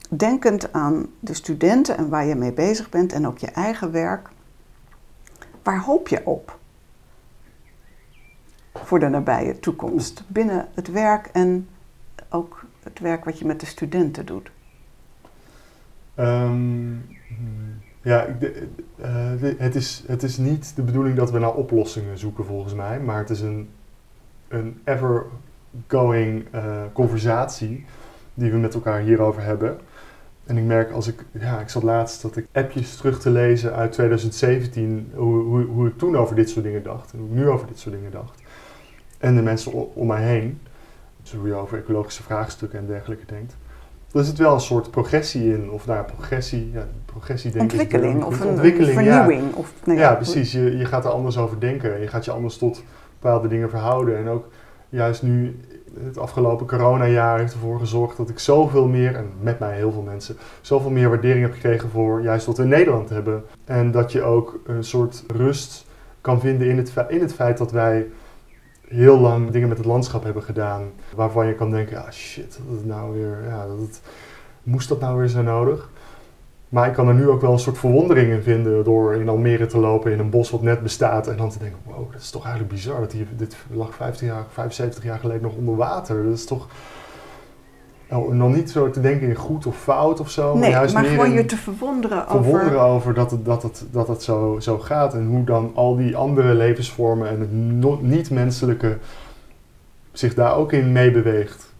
denkend 0.09 0.73
aan 0.73 1.07
de 1.21 1.35
studenten 1.35 1.97
en 1.97 2.09
waar 2.09 2.25
je 2.25 2.35
mee 2.35 2.53
bezig 2.53 2.89
bent 2.89 3.13
en 3.13 3.27
ook 3.27 3.39
je 3.39 3.51
eigen 3.51 3.93
werk. 3.93 4.29
Waar 5.63 5.81
hoop 5.81 6.09
je 6.09 6.27
op? 6.27 6.59
voor 8.85 8.99
de 8.99 9.09
nabije 9.09 9.59
toekomst. 9.59 10.25
Binnen 10.27 10.69
het 10.75 10.91
werk 10.91 11.27
en 11.27 11.69
ook 12.29 12.65
het 12.83 12.99
werk 12.99 13.25
wat 13.25 13.39
je 13.39 13.47
met 13.47 13.61
de 13.61 13.67
studenten 13.67 14.27
doet. 14.27 14.51
Um, 16.19 17.07
ja, 18.03 18.27
uh, 19.01 19.07
het, 19.59 19.75
is, 19.75 20.05
het 20.07 20.23
is 20.23 20.37
niet 20.37 20.77
de 20.77 20.83
bedoeling 20.83 21.17
dat 21.17 21.31
we 21.31 21.39
naar 21.39 21.55
oplossingen 21.55 22.19
zoeken 22.19 22.45
volgens 22.45 22.75
mij, 22.75 23.01
maar 23.01 23.19
het 23.19 23.31
is 23.31 23.41
een, 23.41 23.69
een 24.49 24.81
ever-going 24.85 26.47
uh, 26.55 26.83
conversatie 26.93 27.85
die 28.35 28.51
we 28.51 28.57
met 28.57 28.75
elkaar 28.75 29.01
hierover 29.01 29.43
hebben. 29.43 29.79
En 30.47 30.57
ik 30.57 30.65
merk 30.65 30.91
als 30.91 31.07
ik, 31.07 31.25
ja, 31.33 31.61
ik 31.61 31.69
zat 31.69 31.83
laatst 31.83 32.23
dat 32.23 32.37
ik 32.37 32.47
appjes 32.53 32.97
terug 32.97 33.21
te 33.21 33.31
lezen 33.31 33.75
uit 33.75 33.93
2017, 33.93 35.13
hoe, 35.15 35.43
hoe, 35.43 35.65
hoe 35.65 35.89
ik 35.89 35.99
toen 35.99 36.17
over 36.17 36.37
dit 36.37 36.51
soort 36.51 36.65
dingen 36.65 36.83
dacht 36.83 37.13
en 37.13 37.19
hoe 37.19 37.29
ik 37.29 37.35
nu 37.35 37.49
over 37.49 37.67
dit 37.67 37.79
soort 37.79 37.95
dingen 37.95 38.11
dacht 38.11 38.43
en 39.19 39.35
de 39.37 39.43
mensen 39.43 39.95
om 39.95 40.07
mij 40.07 40.23
heen, 40.23 40.61
dus 41.23 41.33
hoe 41.33 41.49
je 41.49 41.55
over 41.55 41.79
ecologische 41.79 42.23
vraagstukken 42.23 42.79
en 42.79 42.87
dergelijke 42.87 43.27
denkt, 43.27 43.57
dan 44.13 44.25
zit 44.25 44.39
wel 44.39 44.55
een 44.55 44.61
soort 44.61 44.91
progressie 44.91 45.55
in, 45.55 45.71
of 45.71 45.85
daar 45.85 45.97
nou, 45.97 46.09
progressie, 46.09 46.71
ja, 46.73 46.87
progressie 47.05 47.51
denk 47.51 47.63
ontwikkeling, 47.63 48.25
of 48.25 48.41
een, 48.41 48.47
ontwikkeling, 48.47 48.93
vernieuwing. 48.93 49.43
Ja, 49.51 49.57
of, 49.57 49.73
nee, 49.85 49.97
ja 49.97 50.15
precies. 50.15 50.53
Je, 50.53 50.77
je 50.77 50.85
gaat 50.85 51.05
er 51.05 51.11
anders 51.11 51.39
over 51.39 51.61
denken. 51.61 52.01
Je 52.01 52.09
gaat 52.09 52.25
je 52.25 52.31
anders 52.31 52.59
tot 52.59 52.83
bepaalde 53.21 53.49
dingen 53.49 53.71
verhouden. 53.71 54.19
En 54.19 54.29
ook 54.29 54.49
juist 54.89 55.23
nu, 55.23 55.61
het 56.05 56.19
afgelopen 56.19 56.67
coronajaar 56.67 57.39
heeft 57.39 57.53
ervoor 57.53 57.79
gezorgd 57.79 58.17
dat 58.17 58.29
ik 58.29 58.39
zoveel 58.39 58.87
meer, 58.87 59.15
en 59.15 59.31
met 59.41 59.59
mij 59.59 59.77
heel 59.77 59.93
veel 59.93 60.03
mensen, 60.03 60.37
zoveel 60.61 60.91
meer 60.91 61.09
waardering 61.09 61.43
heb 61.43 61.53
gekregen 61.53 61.91
voor 61.91 62.23
juist 62.23 62.47
wat 62.47 62.57
we 62.57 62.63
in 62.63 62.69
Nederland 62.69 63.09
hebben. 63.09 63.45
En 63.65 63.91
dat 63.91 64.13
je 64.13 64.23
ook 64.23 64.61
een 64.67 64.85
soort 64.85 65.25
rust 65.27 65.87
kan 66.21 66.41
vinden 66.41 66.69
in 66.69 66.77
het, 66.77 66.93
in 67.09 67.21
het 67.21 67.35
feit 67.35 67.59
dat 67.59 67.73
wij 67.73 68.07
heel 68.89 69.21
lang 69.21 69.51
dingen 69.51 69.69
met 69.69 69.79
het 69.79 69.87
landschap 69.87 70.25
hebben 70.25 70.43
gedaan. 70.43 70.83
Waarvan 71.15 71.47
je 71.47 71.55
kan 71.55 71.71
denken, 71.71 72.05
ah 72.05 72.11
shit, 72.11 72.59
dat 72.67 72.77
het 72.77 72.87
nou 72.87 73.13
weer, 73.13 73.39
ja, 73.49 73.67
dat 73.67 74.01
moest 74.63 74.89
dat 74.89 75.01
nou 75.01 75.19
weer 75.19 75.29
zo 75.29 75.43
nodig? 75.43 75.91
Maar 76.77 76.89
ik 76.89 76.93
kan 76.93 77.09
er 77.09 77.15
nu 77.15 77.29
ook 77.29 77.41
wel 77.41 77.53
een 77.53 77.59
soort 77.59 77.79
verwondering 77.79 78.33
in 78.33 78.43
vinden 78.43 78.85
door 78.85 79.15
in 79.15 79.29
Almere 79.29 79.67
te 79.67 79.79
lopen 79.79 80.13
in 80.13 80.19
een 80.19 80.31
bos 80.31 80.51
wat 80.51 80.63
net 80.63 80.83
bestaat. 80.83 81.27
En 81.27 81.37
dan 81.37 81.51
te 81.51 81.59
denken, 81.59 81.79
wow, 81.85 82.13
dat 82.13 82.21
is 82.21 82.31
toch 82.31 82.45
eigenlijk 82.45 82.75
bizar. 82.75 83.01
Dat 83.01 83.13
hier, 83.13 83.27
dit 83.37 83.57
lag 83.71 83.95
15 83.95 84.27
jaar, 84.27 84.45
75 84.51 85.05
jaar 85.05 85.19
geleden 85.19 85.43
nog 85.43 85.55
onder 85.57 85.77
water. 85.77 86.25
Dat 86.25 86.33
is 86.33 86.45
toch... 86.45 86.69
Nou, 88.09 88.35
nog 88.35 88.55
niet 88.55 88.71
zo 88.71 88.91
te 88.91 89.01
denken 89.01 89.29
in 89.29 89.35
goed 89.35 89.67
of 89.67 89.77
fout 89.77 90.21
of 90.21 90.31
zo. 90.31 90.53
Nee, 90.53 90.61
maar 90.61 90.71
juist 90.71 90.95
maar 90.95 91.03
meer 91.03 91.13
gewoon 91.13 91.31
je 91.31 91.45
te 91.45 91.57
verwonderen, 91.57 92.25
verwonderen 92.29 92.81
over... 92.81 92.87
over 92.87 93.15
dat 93.15 93.31
het, 93.31 93.45
dat 93.45 93.63
het, 93.63 93.85
dat 93.91 94.09
het 94.09 94.23
zo, 94.23 94.57
zo 94.61 94.79
gaat. 94.79 95.15
En 95.15 95.27
hoe 95.27 95.45
dan 95.45 95.73
al 95.75 95.97
die 95.97 96.17
andere 96.17 96.55
levensvormen 96.55 97.29
en 97.29 97.41
het 97.41 97.53
no- 97.53 97.99
niet-menselijke 98.03 98.99
zich 100.13 100.35
daar 100.35 100.57
ook 100.57 100.73
in 100.73 100.93
meebeweegt. 100.93 101.73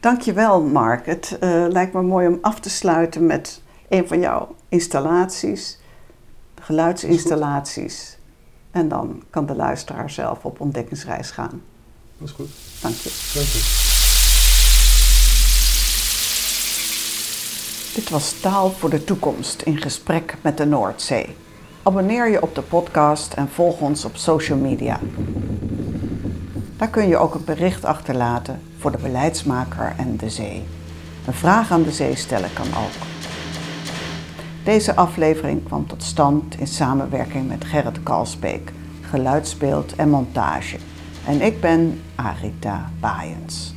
Dankjewel 0.00 0.62
Mark. 0.62 1.06
Het 1.06 1.36
eh, 1.40 1.64
lijkt 1.68 1.92
me 1.92 2.02
mooi 2.02 2.26
om 2.26 2.38
af 2.40 2.60
te 2.60 2.70
sluiten 2.70 3.26
met 3.26 3.62
een 3.88 4.08
van 4.08 4.20
jouw 4.20 4.54
installaties, 4.68 5.78
geluidsinstallaties. 6.60 8.16
En 8.70 8.88
dan 8.88 9.22
kan 9.30 9.46
de 9.46 9.54
luisteraar 9.54 10.10
zelf 10.10 10.44
op 10.44 10.60
ontdekkingsreis 10.60 11.30
gaan. 11.30 11.62
Dat 12.18 12.28
is 12.28 12.34
goed. 12.34 12.48
Dank 12.80 12.94
je. 12.94 13.30
Dank 13.34 13.46
je. 13.46 13.86
Dit 17.94 18.10
was 18.10 18.40
Taal 18.40 18.70
voor 18.70 18.90
de 18.90 19.04
Toekomst 19.04 19.62
in 19.62 19.76
gesprek 19.76 20.36
met 20.40 20.56
de 20.56 20.66
Noordzee. 20.66 21.36
Abonneer 21.82 22.30
je 22.30 22.42
op 22.42 22.54
de 22.54 22.62
podcast 22.62 23.32
en 23.32 23.48
volg 23.48 23.80
ons 23.80 24.04
op 24.04 24.16
social 24.16 24.58
media. 24.58 25.00
Daar 26.76 26.88
kun 26.88 27.08
je 27.08 27.16
ook 27.16 27.34
een 27.34 27.44
bericht 27.44 27.84
achterlaten 27.84 28.60
voor 28.78 28.90
de 28.90 28.98
beleidsmaker 28.98 29.94
en 29.96 30.16
de 30.16 30.30
zee. 30.30 30.64
Een 31.26 31.34
vraag 31.34 31.70
aan 31.70 31.82
de 31.82 31.92
zee 31.92 32.16
stellen 32.16 32.52
kan 32.52 32.66
ook. 32.66 33.17
Deze 34.68 34.96
aflevering 34.96 35.64
kwam 35.64 35.86
tot 35.86 36.02
stand 36.02 36.58
in 36.58 36.66
samenwerking 36.66 37.48
met 37.48 37.64
Gerrit 37.64 38.02
Kalsbeek, 38.02 38.72
geluidsbeeld 39.00 39.94
en 39.96 40.08
montage. 40.10 40.76
En 41.26 41.40
ik 41.40 41.60
ben 41.60 42.00
Arita 42.14 42.90
Baaiens. 43.00 43.74